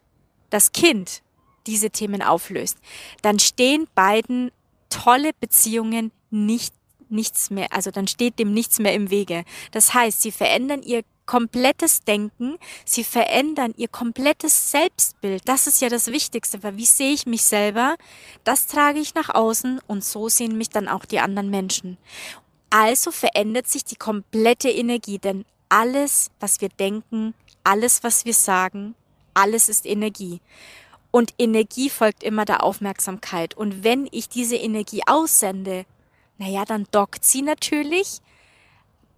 das 0.51 0.73
Kind 0.73 1.23
diese 1.67 1.91
Themen 1.91 2.23
auflöst, 2.23 2.79
dann 3.23 3.39
stehen 3.39 3.89
beiden 3.95 4.53
tolle 4.89 5.33
Beziehungen 5.41 6.13
nicht 6.31 6.75
nichts 7.09 7.51
mehr, 7.51 7.73
also 7.73 7.91
dann 7.91 8.09
steht 8.09 8.39
dem 8.39 8.53
nichts 8.53 8.79
mehr 8.79 8.95
im 8.95 9.11
Wege. 9.11 9.45
Das 9.71 9.95
heißt, 9.95 10.23
sie 10.23 10.33
verändern 10.33 10.83
ihr 10.83 11.03
komplettes 11.27 12.05
Denken, 12.05 12.59
sie 12.85 13.05
verändern 13.05 13.75
ihr 13.77 13.89
komplettes 13.89 14.71
Selbstbild. 14.71 15.43
Das 15.49 15.67
ist 15.67 15.81
ja 15.81 15.89
das 15.89 16.09
Wichtigste, 16.09 16.63
weil 16.63 16.77
wie 16.77 16.85
sehe 16.85 17.13
ich 17.13 17.27
mich 17.27 17.45
selber? 17.45 17.97
Das 18.45 18.67
trage 18.67 18.99
ich 18.99 19.15
nach 19.15 19.35
außen 19.35 19.81
und 19.87 20.05
so 20.05 20.29
sehen 20.29 20.59
mich 20.59 20.71
dann 20.71 20.89
auch 20.89 21.05
die 21.05 21.21
anderen 21.21 21.51
Menschen. 21.51 21.99
Also 22.71 23.11
verändert 23.11 23.69
sich 23.69 23.85
die 23.85 23.97
komplette 23.97 24.69
Energie, 24.69 25.19
denn 25.19 25.45
alles, 25.69 26.31
was 26.41 26.61
wir 26.61 26.69
denken, 26.69 27.35
alles, 27.63 28.03
was 28.03 28.25
wir 28.25 28.35
sagen, 28.35 28.95
alles 29.33 29.69
ist 29.69 29.87
Energie. 29.87 30.41
Und 31.11 31.33
Energie 31.39 31.91
folgt 31.91 32.25
immer 32.25 32.45
der 32.45 32.63
Aufmerksamkeit. 32.63 33.57
Und 33.57 33.85
wenn 33.85 34.09
ich 34.11 34.29
diese 34.29 34.57
Energie 34.57 35.03
aussende, 35.07 35.87
naja, 36.39 36.65
dann 36.65 36.87
dockt 36.91 37.25
sie 37.25 37.43
natürlich 37.43 38.21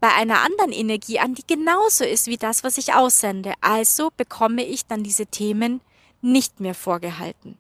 bei 0.07 0.14
einer 0.14 0.42
anderen 0.42 0.71
Energie 0.71 1.19
an, 1.19 1.35
die 1.35 1.45
genauso 1.45 2.05
ist 2.05 2.29
wie 2.29 2.37
das, 2.37 2.62
was 2.62 2.79
ich 2.79 2.95
aussende. 2.95 3.55
Also 3.61 4.11
bekomme 4.16 4.64
ich 4.64 4.87
dann 4.87 5.03
diese 5.03 5.27
Themen 5.27 5.81
nicht 6.23 6.61
mehr 6.61 6.77
vorgehalten. 6.77 7.59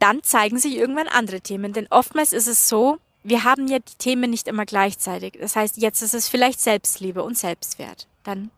Dann 0.00 0.24
zeigen 0.24 0.58
sich 0.58 0.74
irgendwann 0.74 1.06
andere 1.06 1.40
Themen, 1.40 1.72
denn 1.72 1.86
oftmals 1.88 2.32
ist 2.32 2.48
es 2.48 2.68
so, 2.68 2.98
wir 3.22 3.44
haben 3.44 3.68
ja 3.68 3.78
die 3.78 3.94
Themen 3.96 4.28
nicht 4.28 4.48
immer 4.48 4.66
gleichzeitig. 4.66 5.38
Das 5.40 5.54
heißt, 5.54 5.76
jetzt 5.76 6.02
ist 6.02 6.14
es 6.14 6.26
vielleicht 6.26 6.60
Selbstliebe 6.60 7.22
und 7.22 7.38
Selbstwert. 7.38 8.08
Dann 8.24 8.50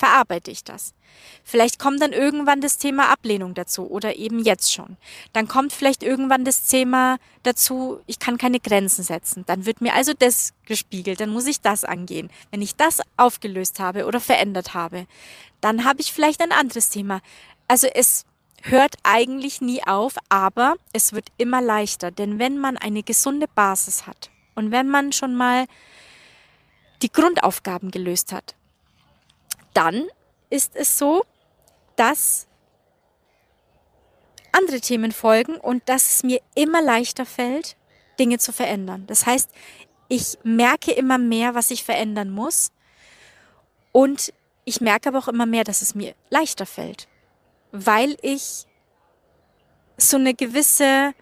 verarbeite 0.00 0.50
ich 0.50 0.64
das. 0.64 0.94
Vielleicht 1.44 1.78
kommt 1.78 2.00
dann 2.00 2.12
irgendwann 2.12 2.62
das 2.62 2.78
Thema 2.78 3.10
Ablehnung 3.10 3.52
dazu 3.54 3.88
oder 3.88 4.16
eben 4.16 4.40
jetzt 4.40 4.72
schon. 4.72 4.96
Dann 5.34 5.46
kommt 5.46 5.72
vielleicht 5.72 6.02
irgendwann 6.02 6.44
das 6.44 6.66
Thema 6.66 7.18
dazu, 7.42 8.00
ich 8.06 8.18
kann 8.18 8.38
keine 8.38 8.60
Grenzen 8.60 9.04
setzen. 9.04 9.44
Dann 9.46 9.66
wird 9.66 9.82
mir 9.82 9.94
also 9.94 10.12
das 10.18 10.54
gespiegelt, 10.64 11.20
dann 11.20 11.30
muss 11.30 11.46
ich 11.46 11.60
das 11.60 11.84
angehen. 11.84 12.30
Wenn 12.50 12.62
ich 12.62 12.76
das 12.76 13.00
aufgelöst 13.18 13.78
habe 13.78 14.06
oder 14.06 14.20
verändert 14.20 14.72
habe, 14.72 15.06
dann 15.60 15.84
habe 15.84 16.00
ich 16.00 16.12
vielleicht 16.12 16.40
ein 16.40 16.52
anderes 16.52 16.88
Thema. 16.88 17.20
Also 17.68 17.86
es 17.86 18.24
hört 18.62 18.96
eigentlich 19.02 19.60
nie 19.60 19.82
auf, 19.86 20.14
aber 20.30 20.76
es 20.94 21.12
wird 21.12 21.28
immer 21.36 21.60
leichter, 21.60 22.10
denn 22.10 22.38
wenn 22.38 22.58
man 22.58 22.78
eine 22.78 23.02
gesunde 23.02 23.48
Basis 23.48 24.06
hat 24.06 24.30
und 24.54 24.70
wenn 24.70 24.88
man 24.88 25.12
schon 25.12 25.34
mal 25.34 25.66
die 27.02 27.12
Grundaufgaben 27.12 27.90
gelöst 27.90 28.32
hat, 28.32 28.54
dann 29.74 30.08
ist 30.50 30.76
es 30.76 30.98
so, 30.98 31.24
dass 31.96 32.46
andere 34.52 34.80
Themen 34.80 35.12
folgen 35.12 35.56
und 35.56 35.88
dass 35.88 36.14
es 36.14 36.22
mir 36.22 36.40
immer 36.54 36.82
leichter 36.82 37.24
fällt, 37.24 37.76
Dinge 38.18 38.38
zu 38.38 38.52
verändern. 38.52 39.06
Das 39.06 39.26
heißt, 39.26 39.50
ich 40.08 40.38
merke 40.42 40.92
immer 40.92 41.18
mehr, 41.18 41.54
was 41.54 41.70
ich 41.70 41.84
verändern 41.84 42.30
muss 42.30 42.72
und 43.92 44.32
ich 44.64 44.80
merke 44.80 45.08
aber 45.08 45.18
auch 45.18 45.28
immer 45.28 45.46
mehr, 45.46 45.64
dass 45.64 45.82
es 45.82 45.94
mir 45.94 46.14
leichter 46.30 46.66
fällt, 46.66 47.08
weil 47.72 48.16
ich 48.22 48.66
so 49.96 50.16
eine 50.16 50.34
gewisse 50.34 51.14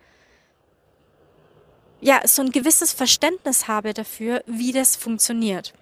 ja, 2.01 2.21
so 2.27 2.43
ein 2.43 2.51
gewisses 2.51 2.93
Verständnis 2.93 3.67
habe 3.67 3.93
dafür, 3.93 4.43
wie 4.47 4.73
das 4.73 4.97
funktioniert. 4.97 5.75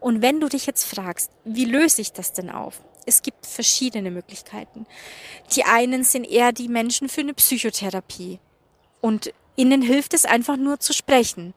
Und 0.00 0.22
wenn 0.22 0.40
du 0.40 0.48
dich 0.48 0.66
jetzt 0.66 0.84
fragst, 0.84 1.30
wie 1.44 1.64
löse 1.64 2.00
ich 2.00 2.12
das 2.12 2.32
denn 2.32 2.50
auf? 2.50 2.80
Es 3.06 3.22
gibt 3.22 3.46
verschiedene 3.46 4.10
Möglichkeiten. 4.10 4.86
Die 5.54 5.64
einen 5.64 6.04
sind 6.04 6.24
eher 6.24 6.52
die 6.52 6.68
Menschen 6.68 7.08
für 7.08 7.20
eine 7.20 7.34
Psychotherapie. 7.34 8.38
Und 9.00 9.32
ihnen 9.56 9.82
hilft 9.82 10.14
es 10.14 10.24
einfach 10.24 10.56
nur 10.56 10.80
zu 10.80 10.92
sprechen. 10.92 11.54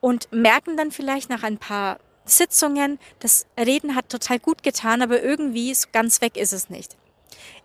Und 0.00 0.30
merken 0.30 0.76
dann 0.76 0.92
vielleicht 0.92 1.28
nach 1.28 1.42
ein 1.42 1.58
paar 1.58 1.98
Sitzungen, 2.24 2.98
das 3.18 3.46
Reden 3.58 3.94
hat 3.94 4.08
total 4.08 4.38
gut 4.38 4.62
getan, 4.62 5.02
aber 5.02 5.22
irgendwie 5.22 5.74
so 5.74 5.88
ganz 5.92 6.20
weg 6.20 6.36
ist 6.36 6.52
es 6.52 6.70
nicht. 6.70 6.96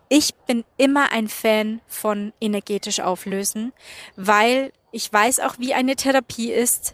Ich 0.10 0.34
bin 0.48 0.63
immer 0.78 1.12
ein 1.12 1.28
Fan 1.28 1.82
von 1.88 2.34
energetisch 2.39 3.00
auflösen, 3.00 3.74
weil 4.15 4.72
ich 4.93 5.12
weiß 5.12 5.39
auch, 5.39 5.56
wie 5.58 5.73
eine 5.73 5.95
Therapie 5.95 6.51
ist. 6.51 6.93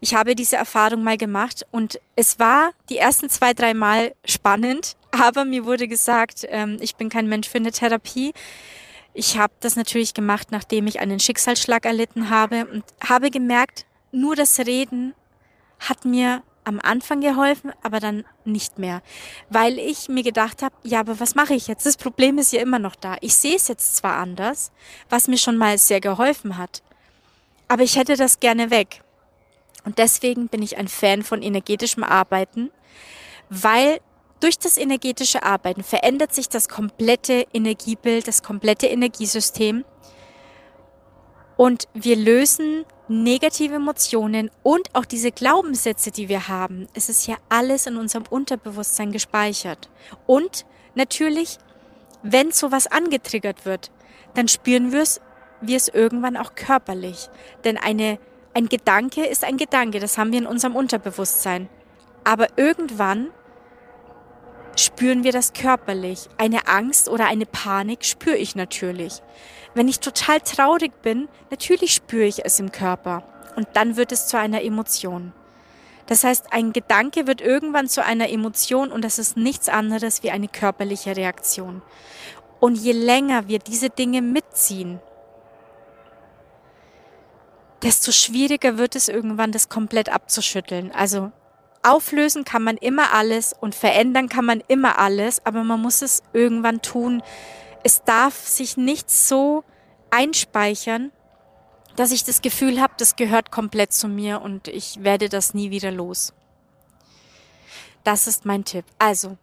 Ich 0.00 0.14
habe 0.14 0.34
diese 0.36 0.56
Erfahrung 0.56 1.02
mal 1.02 1.16
gemacht 1.16 1.66
und 1.72 2.00
es 2.14 2.38
war 2.38 2.70
die 2.88 2.96
ersten 2.96 3.28
zwei, 3.28 3.52
drei 3.52 3.74
Mal 3.74 4.14
spannend, 4.24 4.96
aber 5.10 5.44
mir 5.44 5.64
wurde 5.66 5.88
gesagt, 5.88 6.46
ähm, 6.48 6.78
ich 6.80 6.94
bin 6.94 7.08
kein 7.08 7.28
Mensch 7.28 7.48
für 7.48 7.58
eine 7.58 7.72
Therapie. 7.72 8.32
Ich 9.14 9.36
habe 9.36 9.52
das 9.58 9.74
natürlich 9.74 10.14
gemacht, 10.14 10.52
nachdem 10.52 10.86
ich 10.86 11.00
einen 11.00 11.18
Schicksalsschlag 11.18 11.84
erlitten 11.84 12.30
habe 12.30 12.66
und 12.66 12.84
habe 13.06 13.30
gemerkt, 13.30 13.84
nur 14.12 14.36
das 14.36 14.60
Reden 14.60 15.14
hat 15.80 16.04
mir 16.04 16.44
am 16.62 16.78
Anfang 16.80 17.20
geholfen, 17.20 17.72
aber 17.82 17.98
dann 17.98 18.24
nicht 18.44 18.78
mehr, 18.78 19.02
weil 19.48 19.78
ich 19.78 20.08
mir 20.08 20.22
gedacht 20.22 20.62
habe, 20.62 20.74
ja, 20.84 21.00
aber 21.00 21.18
was 21.18 21.34
mache 21.34 21.54
ich 21.54 21.66
jetzt? 21.66 21.84
Das 21.84 21.96
Problem 21.96 22.38
ist 22.38 22.52
ja 22.52 22.60
immer 22.60 22.78
noch 22.78 22.94
da. 22.94 23.16
Ich 23.22 23.34
sehe 23.34 23.56
es 23.56 23.66
jetzt 23.66 23.96
zwar 23.96 24.18
anders, 24.18 24.70
was 25.08 25.26
mir 25.26 25.38
schon 25.38 25.56
mal 25.56 25.78
sehr 25.78 26.00
geholfen 26.00 26.56
hat, 26.56 26.82
aber 27.70 27.84
ich 27.84 27.96
hätte 27.96 28.16
das 28.16 28.40
gerne 28.40 28.72
weg. 28.72 29.02
Und 29.84 29.98
deswegen 29.98 30.48
bin 30.48 30.60
ich 30.60 30.76
ein 30.76 30.88
Fan 30.88 31.22
von 31.22 31.40
energetischem 31.40 32.02
Arbeiten, 32.02 32.72
weil 33.48 34.00
durch 34.40 34.58
das 34.58 34.76
energetische 34.76 35.44
Arbeiten 35.44 35.84
verändert 35.84 36.34
sich 36.34 36.48
das 36.48 36.68
komplette 36.68 37.46
Energiebild, 37.52 38.26
das 38.26 38.42
komplette 38.42 38.88
Energiesystem 38.88 39.84
und 41.56 41.86
wir 41.94 42.16
lösen 42.16 42.86
negative 43.06 43.76
Emotionen 43.76 44.50
und 44.64 44.92
auch 44.94 45.04
diese 45.04 45.30
Glaubenssätze, 45.30 46.10
die 46.10 46.28
wir 46.28 46.48
haben. 46.48 46.88
Es 46.94 47.08
ist 47.08 47.28
ja 47.28 47.36
alles 47.48 47.86
in 47.86 47.96
unserem 47.96 48.24
Unterbewusstsein 48.28 49.12
gespeichert. 49.12 49.90
Und 50.26 50.66
natürlich, 50.96 51.58
wenn 52.24 52.50
sowas 52.50 52.88
angetriggert 52.88 53.64
wird, 53.64 53.92
dann 54.34 54.48
spüren 54.48 54.90
wir 54.90 55.02
es 55.02 55.20
wir 55.60 55.76
es 55.76 55.88
irgendwann 55.88 56.36
auch 56.36 56.54
körperlich. 56.54 57.28
Denn 57.64 57.76
eine, 57.76 58.18
ein 58.54 58.68
Gedanke 58.68 59.24
ist 59.24 59.44
ein 59.44 59.56
Gedanke, 59.56 60.00
das 60.00 60.18
haben 60.18 60.32
wir 60.32 60.38
in 60.38 60.46
unserem 60.46 60.76
Unterbewusstsein. 60.76 61.68
Aber 62.24 62.48
irgendwann 62.56 63.28
spüren 64.76 65.24
wir 65.24 65.32
das 65.32 65.52
körperlich. 65.52 66.28
Eine 66.38 66.68
Angst 66.68 67.08
oder 67.08 67.26
eine 67.26 67.46
Panik 67.46 68.04
spüre 68.04 68.36
ich 68.36 68.56
natürlich. 68.56 69.22
Wenn 69.74 69.88
ich 69.88 70.00
total 70.00 70.40
traurig 70.40 70.92
bin, 71.02 71.28
natürlich 71.50 71.94
spüre 71.94 72.24
ich 72.24 72.44
es 72.44 72.58
im 72.60 72.72
Körper. 72.72 73.22
Und 73.56 73.68
dann 73.74 73.96
wird 73.96 74.12
es 74.12 74.26
zu 74.26 74.38
einer 74.38 74.62
Emotion. 74.62 75.32
Das 76.06 76.24
heißt, 76.24 76.52
ein 76.52 76.72
Gedanke 76.72 77.28
wird 77.28 77.40
irgendwann 77.40 77.88
zu 77.88 78.04
einer 78.04 78.30
Emotion 78.30 78.90
und 78.90 79.04
das 79.04 79.20
ist 79.20 79.36
nichts 79.36 79.68
anderes 79.68 80.24
wie 80.24 80.32
eine 80.32 80.48
körperliche 80.48 81.16
Reaktion. 81.16 81.82
Und 82.58 82.74
je 82.76 82.92
länger 82.92 83.46
wir 83.46 83.60
diese 83.60 83.90
Dinge 83.90 84.20
mitziehen, 84.20 84.98
desto 87.82 88.12
schwieriger 88.12 88.78
wird 88.78 88.96
es 88.96 89.08
irgendwann, 89.08 89.52
das 89.52 89.68
komplett 89.68 90.08
abzuschütteln. 90.08 90.92
Also 90.92 91.32
auflösen 91.82 92.44
kann 92.44 92.62
man 92.62 92.76
immer 92.76 93.12
alles 93.12 93.54
und 93.58 93.74
verändern 93.74 94.28
kann 94.28 94.44
man 94.44 94.62
immer 94.68 94.98
alles, 94.98 95.44
aber 95.46 95.64
man 95.64 95.80
muss 95.80 96.02
es 96.02 96.22
irgendwann 96.32 96.82
tun. 96.82 97.22
Es 97.82 98.02
darf 98.02 98.46
sich 98.46 98.76
nicht 98.76 99.10
so 99.10 99.64
einspeichern, 100.10 101.12
dass 101.96 102.12
ich 102.12 102.24
das 102.24 102.42
Gefühl 102.42 102.80
habe, 102.80 102.94
das 102.98 103.16
gehört 103.16 103.50
komplett 103.50 103.92
zu 103.92 104.08
mir 104.08 104.42
und 104.42 104.68
ich 104.68 105.02
werde 105.02 105.28
das 105.28 105.54
nie 105.54 105.70
wieder 105.70 105.90
los. 105.90 106.32
Das 108.04 108.26
ist 108.26 108.46
mein 108.46 108.64
Tipp. 108.64 108.84
Also, 108.98 109.36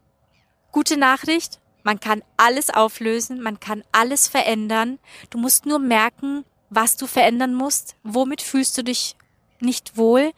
gute 0.71 0.97
Nachricht, 0.97 1.60
man 1.84 2.00
kann 2.00 2.23
alles 2.36 2.69
auflösen, 2.69 3.41
man 3.41 3.60
kann 3.60 3.84
alles 3.91 4.28
verändern. 4.28 5.00
Du 5.30 5.38
musst 5.38 5.65
nur 5.65 5.80
merken, 5.80 6.43
was 6.69 6.97
du 6.97 7.08
verändern 7.08 7.53
musst, 7.53 7.95
womit 8.03 8.41
fühlst 8.41 8.77
du 8.77 8.84
dich 8.84 9.15
nicht 9.60 9.97
wohl? 9.97 10.32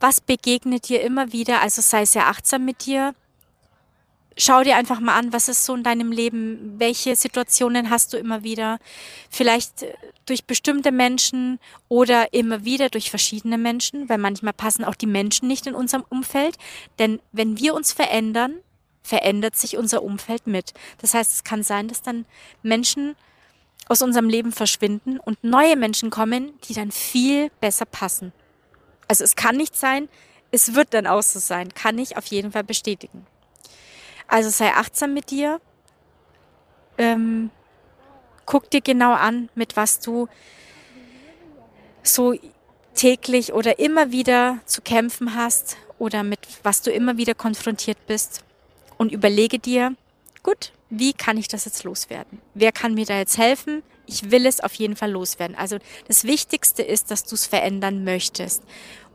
Was 0.00 0.20
begegnet 0.20 0.88
dir 0.88 1.02
immer 1.02 1.32
wieder? 1.32 1.60
Also 1.60 1.82
sei 1.82 2.04
sehr 2.04 2.28
achtsam 2.28 2.64
mit 2.64 2.86
dir. 2.86 3.14
Schau 4.36 4.62
dir 4.62 4.76
einfach 4.76 5.00
mal 5.00 5.18
an, 5.18 5.32
was 5.32 5.48
ist 5.48 5.64
so 5.64 5.74
in 5.74 5.82
deinem 5.82 6.12
Leben? 6.12 6.76
Welche 6.78 7.14
Situationen 7.14 7.90
hast 7.90 8.12
du 8.12 8.16
immer 8.16 8.42
wieder? 8.42 8.78
Vielleicht 9.28 9.82
äh, 9.82 9.92
durch 10.24 10.44
bestimmte 10.44 10.92
Menschen 10.92 11.58
oder 11.88 12.32
immer 12.32 12.64
wieder 12.64 12.88
durch 12.88 13.10
verschiedene 13.10 13.58
Menschen, 13.58 14.08
weil 14.08 14.18
manchmal 14.18 14.52
passen 14.52 14.84
auch 14.84 14.94
die 14.94 15.06
Menschen 15.06 15.48
nicht 15.48 15.66
in 15.66 15.74
unserem 15.74 16.04
Umfeld. 16.08 16.56
Denn 16.98 17.20
wenn 17.32 17.58
wir 17.58 17.74
uns 17.74 17.92
verändern, 17.92 18.54
verändert 19.02 19.56
sich 19.56 19.76
unser 19.76 20.02
Umfeld 20.02 20.46
mit. 20.46 20.72
Das 20.98 21.12
heißt, 21.14 21.32
es 21.32 21.44
kann 21.44 21.62
sein, 21.62 21.88
dass 21.88 22.00
dann 22.00 22.24
Menschen 22.62 23.16
aus 23.90 24.02
unserem 24.02 24.28
Leben 24.28 24.52
verschwinden 24.52 25.18
und 25.18 25.42
neue 25.42 25.74
Menschen 25.74 26.10
kommen, 26.10 26.52
die 26.68 26.74
dann 26.74 26.92
viel 26.92 27.50
besser 27.60 27.86
passen. 27.86 28.32
Also 29.08 29.24
es 29.24 29.34
kann 29.34 29.56
nicht 29.56 29.74
sein, 29.76 30.08
es 30.52 30.76
wird 30.76 30.94
dann 30.94 31.08
auch 31.08 31.24
so 31.24 31.40
sein, 31.40 31.74
kann 31.74 31.98
ich 31.98 32.16
auf 32.16 32.26
jeden 32.26 32.52
Fall 32.52 32.62
bestätigen. 32.62 33.26
Also 34.28 34.48
sei 34.48 34.70
achtsam 34.74 35.12
mit 35.12 35.32
dir, 35.32 35.60
ähm, 36.98 37.50
guck 38.46 38.70
dir 38.70 38.80
genau 38.80 39.12
an, 39.12 39.48
mit 39.56 39.76
was 39.76 39.98
du 39.98 40.28
so 42.04 42.38
täglich 42.94 43.52
oder 43.52 43.80
immer 43.80 44.12
wieder 44.12 44.60
zu 44.66 44.82
kämpfen 44.82 45.34
hast 45.34 45.76
oder 45.98 46.22
mit 46.22 46.38
was 46.62 46.82
du 46.82 46.92
immer 46.92 47.16
wieder 47.16 47.34
konfrontiert 47.34 47.98
bist 48.06 48.44
und 48.98 49.10
überlege 49.10 49.58
dir, 49.58 49.96
gut, 50.44 50.70
wie 50.90 51.12
kann 51.12 51.36
ich 51.36 51.48
das 51.48 51.64
jetzt 51.64 51.84
loswerden? 51.84 52.40
Wer 52.54 52.72
kann 52.72 52.94
mir 52.94 53.06
da 53.06 53.16
jetzt 53.16 53.38
helfen? 53.38 53.82
Ich 54.06 54.30
will 54.30 54.44
es 54.44 54.60
auf 54.60 54.74
jeden 54.74 54.96
Fall 54.96 55.12
loswerden. 55.12 55.56
Also 55.56 55.78
das 56.08 56.24
Wichtigste 56.24 56.82
ist, 56.82 57.10
dass 57.10 57.24
du 57.24 57.36
es 57.36 57.46
verändern 57.46 58.02
möchtest 58.02 58.64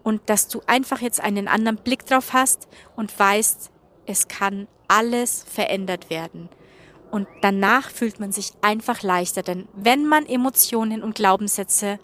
und 0.04 0.30
dass 0.30 0.48
du 0.48 0.62
einfach 0.68 1.02
jetzt 1.02 1.20
einen 1.20 1.48
anderen 1.48 1.78
Blick 1.78 2.06
drauf 2.06 2.32
hast 2.32 2.68
und 2.96 3.18
weißt, 3.18 3.72
es 4.06 4.28
kann 4.28 4.68
alles 4.88 5.44
verändert 5.44 6.10
werden. 6.10 6.50
Und 7.12 7.28
danach 7.42 7.90
fühlt 7.90 8.20
man 8.20 8.32
sich 8.32 8.54
einfach 8.62 9.04
leichter, 9.04 9.42
denn 9.44 9.68
wenn 9.74 10.06
man 10.06 10.26
Emotionen 10.26 11.04
und 11.04 11.16
Glaubenssätze 11.16 12.00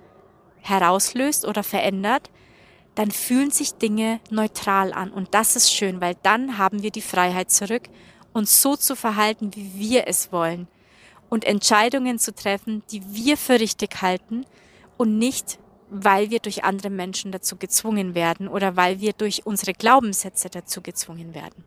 herauslöst 0.62 1.45
oder 1.45 1.63
verändert, 1.63 2.29
dann 2.95 3.12
fühlen 3.12 3.51
sich 3.51 3.73
Dinge 3.75 4.19
neutral 4.29 4.93
an. 4.93 5.12
Und 5.12 5.34
das 5.34 5.55
ist 5.55 5.73
schön, 5.73 6.01
weil 6.01 6.15
dann 6.23 6.57
haben 6.57 6.84
wir 6.84 6.91
die 6.91 7.01
Freiheit 7.01 7.51
zurück, 7.51 7.84
uns 8.34 8.62
so 8.62 8.76
zu 8.76 8.96
verhalten, 8.96 9.56
wie 9.56 9.74
wir 9.76 10.08
es 10.08 10.32
wollen. 10.32 10.67
Und 11.30 11.46
Entscheidungen 11.46 12.20
zu 12.20 12.34
treffen, 12.34 12.84
die 12.91 13.02
wir 13.13 13.38
für 13.38 13.60
richtig 13.60 14.02
halten 14.02 14.46
und 14.98 15.17
nicht, 15.17 15.60
weil 15.89 16.30
wir 16.30 16.39
durch 16.39 16.63
andere 16.63 16.89
Menschen 16.89 17.32
dazu 17.32 17.56
gezwungen 17.58 18.15
werden 18.15 18.48
oder 18.48 18.76
weil 18.76 19.00
wir 19.00 19.13
durch 19.13 19.46
unsere 19.46 19.74
Glaubenssätze 19.74 20.50
dazu 20.50 20.82
gezwungen 20.82 21.34
werden. 21.34 21.63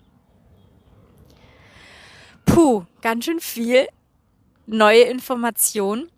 Puh, 2.47 2.85
ganz 3.01 3.25
schön 3.25 3.41
viel 3.41 3.89
neue 4.67 5.03
Information. 5.03 6.09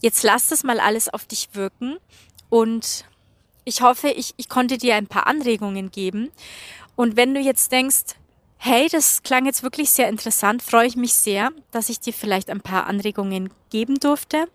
Jetzt 0.00 0.22
lass 0.22 0.48
das 0.48 0.64
mal 0.64 0.80
alles 0.80 1.08
auf 1.08 1.26
dich 1.26 1.50
wirken 1.52 1.98
und 2.48 3.04
ich 3.64 3.82
hoffe, 3.82 4.08
ich, 4.08 4.34
ich 4.36 4.48
konnte 4.48 4.78
dir 4.78 4.96
ein 4.96 5.06
paar 5.06 5.26
Anregungen 5.26 5.90
geben. 5.90 6.32
Und 6.96 7.16
wenn 7.16 7.34
du 7.34 7.40
jetzt 7.40 7.70
denkst, 7.70 8.16
hey, 8.64 8.88
das 8.88 9.24
klang 9.24 9.44
jetzt 9.44 9.64
wirklich 9.64 9.90
sehr 9.90 10.08
interessant, 10.08 10.62
freue 10.62 10.86
ich 10.86 10.94
mich 10.94 11.14
sehr, 11.14 11.50
dass 11.72 11.88
ich 11.88 11.98
dir 11.98 12.12
vielleicht 12.12 12.48
ein 12.48 12.60
paar 12.60 12.86
Anregungen 12.86 13.50
geben 13.70 13.98
durfte. 13.98 14.46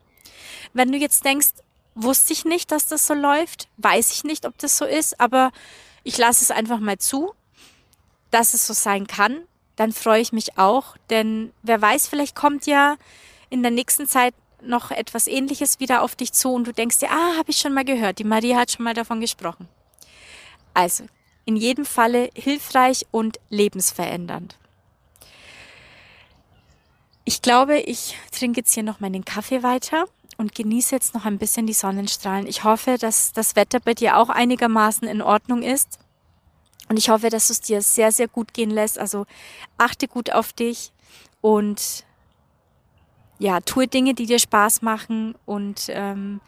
Wenn 0.71 0.93
du 0.93 0.97
jetzt 0.97 1.25
denkst, 1.25 1.49
wusste 1.93 2.31
ich 2.31 2.45
nicht, 2.45 2.71
dass 2.71 2.87
das 2.87 3.05
so 3.05 3.13
läuft, 3.13 3.67
weiß 3.75 4.13
ich 4.13 4.23
nicht, 4.23 4.45
ob 4.45 4.57
das 4.59 4.77
so 4.77 4.85
ist, 4.85 5.19
aber 5.19 5.51
ich 6.05 6.17
lasse 6.17 6.41
es 6.41 6.51
einfach 6.51 6.79
mal 6.79 6.97
zu, 6.97 7.33
dass 8.31 8.53
es 8.53 8.65
so 8.65 8.71
sein 8.73 9.07
kann, 9.07 9.43
dann 9.75 9.91
freue 9.91 10.21
ich 10.21 10.31
mich 10.31 10.57
auch, 10.57 10.95
denn 11.09 11.51
wer 11.61 11.81
weiß, 11.81 12.07
vielleicht 12.07 12.35
kommt 12.35 12.65
ja 12.65 12.95
in 13.49 13.61
der 13.61 13.71
nächsten 13.71 14.07
Zeit 14.07 14.33
noch 14.61 14.89
etwas 14.89 15.27
Ähnliches 15.27 15.81
wieder 15.81 16.01
auf 16.01 16.15
dich 16.15 16.31
zu 16.31 16.53
und 16.53 16.65
du 16.65 16.71
denkst 16.71 16.99
dir, 16.99 17.11
ah, 17.11 17.35
habe 17.37 17.51
ich 17.51 17.57
schon 17.57 17.73
mal 17.73 17.83
gehört, 17.83 18.19
die 18.19 18.23
Maria 18.23 18.57
hat 18.57 18.71
schon 18.71 18.85
mal 18.85 18.93
davon 18.93 19.19
gesprochen. 19.19 19.67
Also, 20.73 21.07
in 21.47 21.55
jedem 21.55 21.85
Falle 21.85 22.29
hilfreich 22.35 23.07
und 23.09 23.39
lebensverändernd. 23.49 24.57
Ich 27.23 27.41
glaube, 27.41 27.79
ich 27.79 28.17
trinke 28.31 28.59
jetzt 28.59 28.73
hier 28.73 28.83
noch 28.83 28.99
meinen 28.99 29.23
Kaffee 29.23 29.63
weiter 29.63 30.05
und 30.37 30.53
genieße 30.53 30.93
jetzt 30.93 31.13
noch 31.13 31.23
ein 31.23 31.37
bisschen 31.37 31.65
die 31.65 31.73
Sonnenstrahlen. 31.73 32.47
Ich 32.47 32.65
hoffe, 32.65 32.97
dass 32.99 33.31
das 33.31 33.55
Wetter 33.55 33.79
bei 33.79 33.93
dir 33.93 34.17
auch 34.17 34.29
einigermaßen 34.29 35.07
in 35.07 35.21
Ordnung 35.21 35.63
ist. 35.63 35.99
Und 36.89 36.97
ich 36.97 37.09
hoffe, 37.09 37.29
dass 37.29 37.49
es 37.49 37.61
dir 37.61 37.81
sehr, 37.81 38.11
sehr 38.11 38.27
gut 38.27 38.53
gehen 38.53 38.69
lässt. 38.69 38.99
Also 38.99 39.25
achte 39.77 40.09
gut 40.09 40.33
auf 40.33 40.51
dich 40.51 40.91
und 41.39 42.05
ja, 43.39 43.61
tue 43.61 43.87
Dinge, 43.87 44.13
die 44.13 44.25
dir 44.25 44.39
Spaß 44.39 44.81
machen 44.81 45.35
und 45.45 45.85
ähm, 45.89 46.41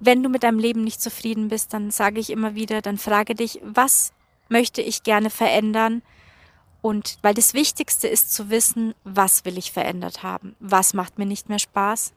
wenn 0.00 0.22
du 0.24 0.28
mit 0.28 0.42
deinem 0.42 0.58
Leben 0.58 0.82
nicht 0.82 1.00
zufrieden 1.00 1.46
bist, 1.46 1.72
dann 1.72 1.92
sage 1.92 2.18
ich 2.18 2.30
immer 2.30 2.56
wieder, 2.56 2.82
dann 2.82 2.98
frage 2.98 3.36
dich, 3.36 3.60
was 3.62 4.12
möchte 4.52 4.82
ich 4.82 5.02
gerne 5.02 5.30
verändern? 5.30 6.02
Und 6.80 7.18
weil 7.22 7.34
das 7.34 7.54
Wichtigste 7.54 8.08
ist 8.08 8.32
zu 8.32 8.50
wissen, 8.50 8.94
was 9.04 9.44
will 9.44 9.58
ich 9.58 9.72
verändert 9.72 10.22
haben? 10.22 10.54
Was 10.60 10.94
macht 10.94 11.18
mir 11.18 11.26
nicht 11.26 11.48
mehr 11.48 11.58
Spaß? 11.58 12.12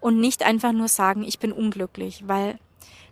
Und 0.00 0.20
nicht 0.20 0.44
einfach 0.44 0.72
nur 0.72 0.88
sagen, 0.88 1.24
ich 1.24 1.38
bin 1.40 1.52
unglücklich, 1.52 2.22
weil 2.26 2.58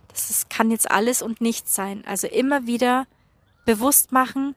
das 0.07 0.29
ist, 0.29 0.49
kann 0.49 0.71
jetzt 0.71 0.89
alles 0.89 1.21
und 1.21 1.41
nichts 1.41 1.75
sein. 1.75 2.03
Also 2.05 2.27
immer 2.27 2.65
wieder 2.65 3.07
bewusst 3.65 4.11
machen, 4.11 4.55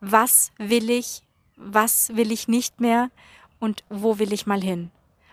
was 0.00 0.50
will 0.58 0.90
ich, 0.90 1.22
was 1.56 2.16
will 2.16 2.32
ich 2.32 2.48
nicht 2.48 2.80
mehr 2.80 3.10
und 3.60 3.84
wo 3.90 4.18
will 4.18 4.32
ich 4.32 4.46
mal 4.46 4.62
hin. 4.62 4.90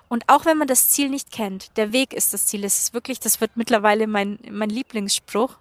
Und 0.09 0.23
auch 0.27 0.45
wenn 0.45 0.57
man 0.57 0.67
das 0.67 0.89
Ziel 0.89 1.09
nicht 1.09 1.31
kennt, 1.31 1.77
der 1.77 1.93
Weg 1.93 2.13
ist 2.13 2.33
das 2.33 2.47
Ziel. 2.47 2.63
Es 2.63 2.79
ist 2.79 2.93
wirklich, 2.93 3.19
das 3.19 3.41
wird 3.41 3.55
mittlerweile 3.55 4.07
mein, 4.07 4.39
mein 4.49 4.69
Lieblingsspruch, 4.69 5.57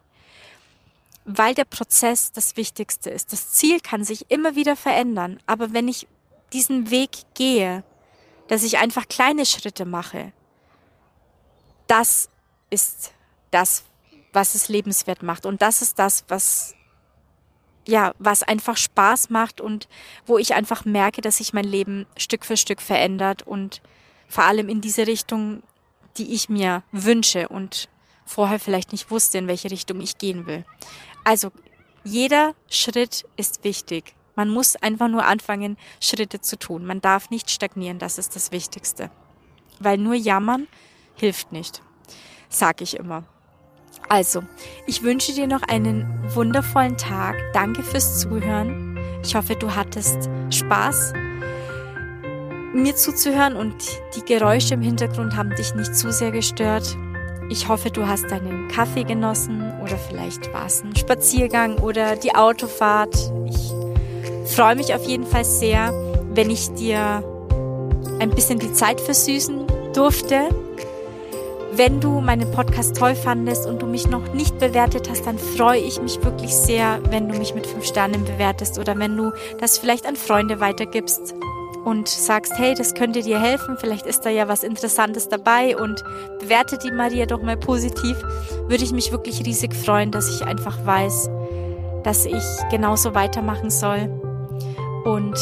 weil 1.31 1.55
der 1.55 1.67
Prozess 1.67 2.33
das 2.33 2.57
Wichtigste 2.57 3.11
ist. 3.11 3.35
Das 3.35 3.53
Ziel 3.53 3.81
kann 3.81 4.03
sich 4.03 4.31
immer 4.31 4.55
wieder 4.57 4.77
verändern, 4.77 5.39
aber 5.47 5.75
wenn 5.75 5.87
ich 5.87 6.09
diesen 6.55 6.91
Weg 6.91 7.11
gehe, 7.35 7.85
dass 8.49 8.63
ich 8.63 8.79
einfach 8.79 9.07
kleine 9.09 9.45
Schritte 9.45 9.85
mache, 9.85 10.33
das 11.87 12.31
ist 12.71 13.13
das, 13.51 13.85
was 14.33 14.55
es 14.55 14.69
lebenswert 14.69 15.23
macht. 15.23 15.45
Und 15.45 15.61
das 15.61 15.83
ist 15.83 15.99
das, 15.99 16.25
was, 16.29 16.75
ja, 17.87 18.15
was 18.19 18.43
einfach 18.43 18.79
Spaß 18.79 19.29
macht 19.29 19.61
und 19.61 19.87
wo 20.25 20.39
ich 20.39 20.55
einfach 20.55 20.87
merke, 20.87 21.21
dass 21.21 21.37
sich 21.37 21.53
mein 21.53 21.65
Leben 21.67 22.07
Stück 22.17 22.47
für 22.47 22.57
Stück 22.57 22.81
verändert 22.81 23.43
und 23.43 23.83
vor 24.29 24.45
allem 24.45 24.71
in 24.71 24.81
diese 24.81 25.07
Richtung, 25.07 25.63
die 26.17 26.33
ich 26.33 26.49
mir 26.49 26.83
wünsche 26.91 27.49
und 27.49 27.91
vorher 28.25 28.59
vielleicht 28.59 28.93
nicht 28.93 29.11
wusste, 29.11 29.39
in 29.39 29.47
welche 29.49 29.71
Richtung 29.71 30.01
ich 30.01 30.17
gehen 30.17 30.47
will. 30.47 30.65
Also 31.29 31.53
jeder 32.05 32.55
Schritt 32.71 33.27
ist 33.37 33.63
wichtig. 33.63 34.15
Man 34.35 34.49
muss 34.49 34.77
einfach 34.77 35.09
nur 35.09 35.27
anfangen, 35.27 35.77
Schritte 36.01 36.41
zu 36.41 36.59
tun. 36.59 36.87
Man 36.87 37.03
darf 37.03 37.29
nicht 37.29 37.51
stagnieren, 37.51 37.99
das 37.99 38.17
ist 38.17 38.35
das 38.35 38.51
Wichtigste. 38.51 39.11
Weil 39.79 39.99
nur 39.99 40.15
jammern 40.15 40.69
hilft 41.17 41.53
nicht, 41.53 41.83
sag 42.49 42.81
ich 42.81 42.97
immer. 42.97 43.25
Also, 44.09 44.43
ich 44.87 45.03
wünsche 45.03 45.35
dir 45.35 45.47
noch 45.47 45.61
einen 45.61 46.07
wundervollen 46.35 46.97
Tag. 46.97 47.37
Danke 47.53 47.83
fürs 47.83 48.21
Zuhören. 48.21 48.99
Ich 49.23 49.35
hoffe, 49.35 49.55
du 49.55 49.75
hattest 49.75 50.31
Spaß 50.49 51.13
mir 52.73 52.97
zuzuhören 52.97 53.55
und 53.55 53.75
die 54.17 54.25
Geräusche 54.25 54.73
im 54.73 54.81
Hintergrund 54.81 55.37
haben 55.37 55.55
dich 55.57 55.75
nicht 55.75 55.95
zu 55.95 56.11
sehr 56.11 56.31
gestört. 56.31 56.97
Ich 57.51 57.67
hoffe, 57.67 57.91
du 57.91 58.07
hast 58.07 58.31
deinen 58.31 58.69
Kaffee 58.69 59.05
genossen 59.05 59.73
oder 59.83 59.97
vielleicht 59.97 60.53
war 60.53 60.67
es 60.67 60.83
ein 60.83 60.95
Spaziergang 60.95 61.79
oder 61.79 62.15
die 62.15 62.35
Autofahrt. 62.35 63.15
Ich 63.47 64.55
freue 64.55 64.77
mich 64.77 64.95
auf 64.95 65.05
jeden 65.05 65.27
Fall 65.27 65.47
sehr, 65.47 65.93
wenn 66.35 66.51
ich 66.51 66.69
dir 66.75 67.25
ein 68.21 68.31
bisschen 68.31 68.59
die 68.59 68.73
Zeit 68.75 69.01
versüßen 69.01 69.67
durfte. 69.95 70.51
Wenn 71.73 72.01
du 72.01 72.21
meinen 72.21 72.51
Podcast 72.51 72.97
toll 72.97 73.15
fandest 73.15 73.67
und 73.67 73.81
du 73.81 73.87
mich 73.87 74.09
noch 74.09 74.35
nicht 74.35 74.59
bewertet 74.59 75.09
hast, 75.09 75.27
dann 75.27 75.39
freue 75.39 75.81
ich 75.81 76.03
mich 76.03 76.23
wirklich 76.23 76.55
sehr, 76.55 77.01
wenn 77.09 77.31
du 77.31 77.39
mich 77.39 77.55
mit 77.55 77.67
fünf 77.67 77.87
Sternen 77.87 78.25
bewertest 78.25 78.79
oder 78.79 78.99
wenn 78.99 79.17
du 79.17 79.33
das 79.59 79.79
vielleicht 79.79 80.07
an 80.07 80.17
Freunde 80.17 80.61
weitergibst 80.61 81.35
und 81.85 82.09
sagst, 82.09 82.53
hey, 82.57 82.75
das 82.75 82.95
könnte 82.95 83.23
dir 83.23 83.41
helfen, 83.41 83.77
vielleicht 83.79 84.07
ist 84.07 84.23
da 84.23 84.31
ja 84.31 84.49
was 84.49 84.63
Interessantes 84.63 85.29
dabei 85.29 85.77
und 85.77 86.03
bewerte 86.41 86.79
die 86.79 86.91
Maria 86.91 87.27
doch 87.27 87.43
mal 87.43 87.57
positiv, 87.57 88.17
würde 88.67 88.85
ich 88.85 88.93
mich 88.93 89.13
wirklich 89.13 89.45
riesig 89.47 89.75
freuen, 89.75 90.11
dass 90.11 90.29
ich 90.29 90.47
einfach 90.47 90.85
weiß, 90.85 91.31
dass 92.05 92.27
ich 92.27 92.45
genauso 92.71 93.15
weitermachen 93.15 93.71
soll. 93.71 94.11
Und 95.05 95.39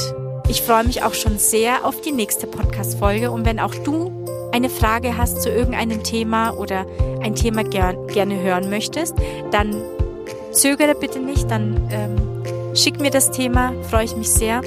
Ich 0.49 0.63
freue 0.63 0.85
mich 0.85 1.03
auch 1.03 1.15
schon 1.15 1.39
sehr 1.39 1.85
auf 1.85 2.01
die 2.03 2.13
nächste 2.13 2.47
Podcast-Folge 2.47 3.33
und 3.33 3.45
wenn 3.45 3.59
auch 3.59 3.75
du 3.75 4.13
eine 4.53 4.71
Frage 4.71 5.17
hast 5.17 5.43
zu 5.43 5.51
irgendeinem 5.51 6.05
Thema 6.05 6.51
oder 6.51 6.87
ein 7.21 7.35
Thema 7.35 7.65
ger 7.65 7.95
gerne 8.07 8.41
hören 8.41 8.71
möchtest, 8.71 9.17
dann 9.51 9.75
zögere 10.53 10.95
bitte 10.95 11.19
nicht, 11.19 11.51
dann 11.51 11.89
ähm, 11.91 12.77
schick 12.77 13.01
mir 13.01 13.11
das 13.11 13.33
Thema, 13.33 13.73
freue 13.91 14.05
ich 14.05 14.17
mich 14.17 14.31
sehr 14.31 14.61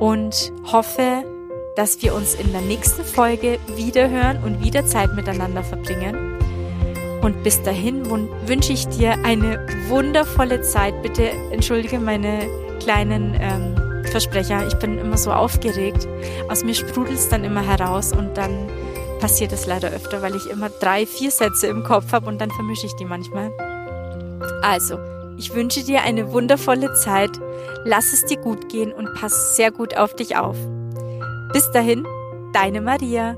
und 0.00 0.52
hoffe, 0.72 1.24
dass 1.76 2.02
wir 2.02 2.14
uns 2.14 2.34
in 2.34 2.50
der 2.52 2.62
nächsten 2.62 3.04
Folge 3.04 3.58
wieder 3.76 4.10
hören 4.10 4.42
und 4.42 4.64
wieder 4.64 4.84
Zeit 4.84 5.14
miteinander 5.14 5.62
verbringen. 5.62 6.38
Und 7.22 7.42
bis 7.44 7.62
dahin 7.62 8.10
wünsche 8.46 8.72
ich 8.72 8.88
dir 8.88 9.12
eine 9.24 9.66
wundervolle 9.88 10.62
Zeit. 10.62 11.02
Bitte 11.02 11.28
entschuldige 11.52 12.00
meine 12.00 12.48
kleinen 12.80 13.36
ähm, 13.38 14.04
Versprecher. 14.10 14.66
Ich 14.66 14.74
bin 14.78 14.98
immer 14.98 15.18
so 15.18 15.30
aufgeregt. 15.30 16.08
Aus 16.48 16.64
mir 16.64 16.74
sprudelt 16.74 17.18
es 17.18 17.28
dann 17.28 17.44
immer 17.44 17.62
heraus 17.62 18.12
und 18.12 18.36
dann 18.36 18.68
passiert 19.20 19.52
es 19.52 19.66
leider 19.66 19.90
öfter, 19.90 20.22
weil 20.22 20.34
ich 20.34 20.48
immer 20.48 20.70
drei, 20.70 21.04
vier 21.04 21.30
Sätze 21.30 21.66
im 21.66 21.84
Kopf 21.84 22.12
habe 22.12 22.26
und 22.26 22.40
dann 22.40 22.50
vermische 22.50 22.86
ich 22.86 22.94
die 22.94 23.04
manchmal. 23.04 23.52
Also, 24.62 24.98
ich 25.36 25.54
wünsche 25.54 25.84
dir 25.84 26.02
eine 26.02 26.32
wundervolle 26.32 26.94
Zeit. 26.94 27.30
Lass 27.84 28.12
es 28.12 28.24
dir 28.26 28.36
gut 28.36 28.68
gehen 28.68 28.92
und 28.92 29.14
pass 29.14 29.56
sehr 29.56 29.70
gut 29.70 29.96
auf 29.96 30.14
dich 30.14 30.36
auf. 30.36 30.56
Bis 31.52 31.70
dahin, 31.72 32.06
deine 32.52 32.80
Maria. 32.80 33.36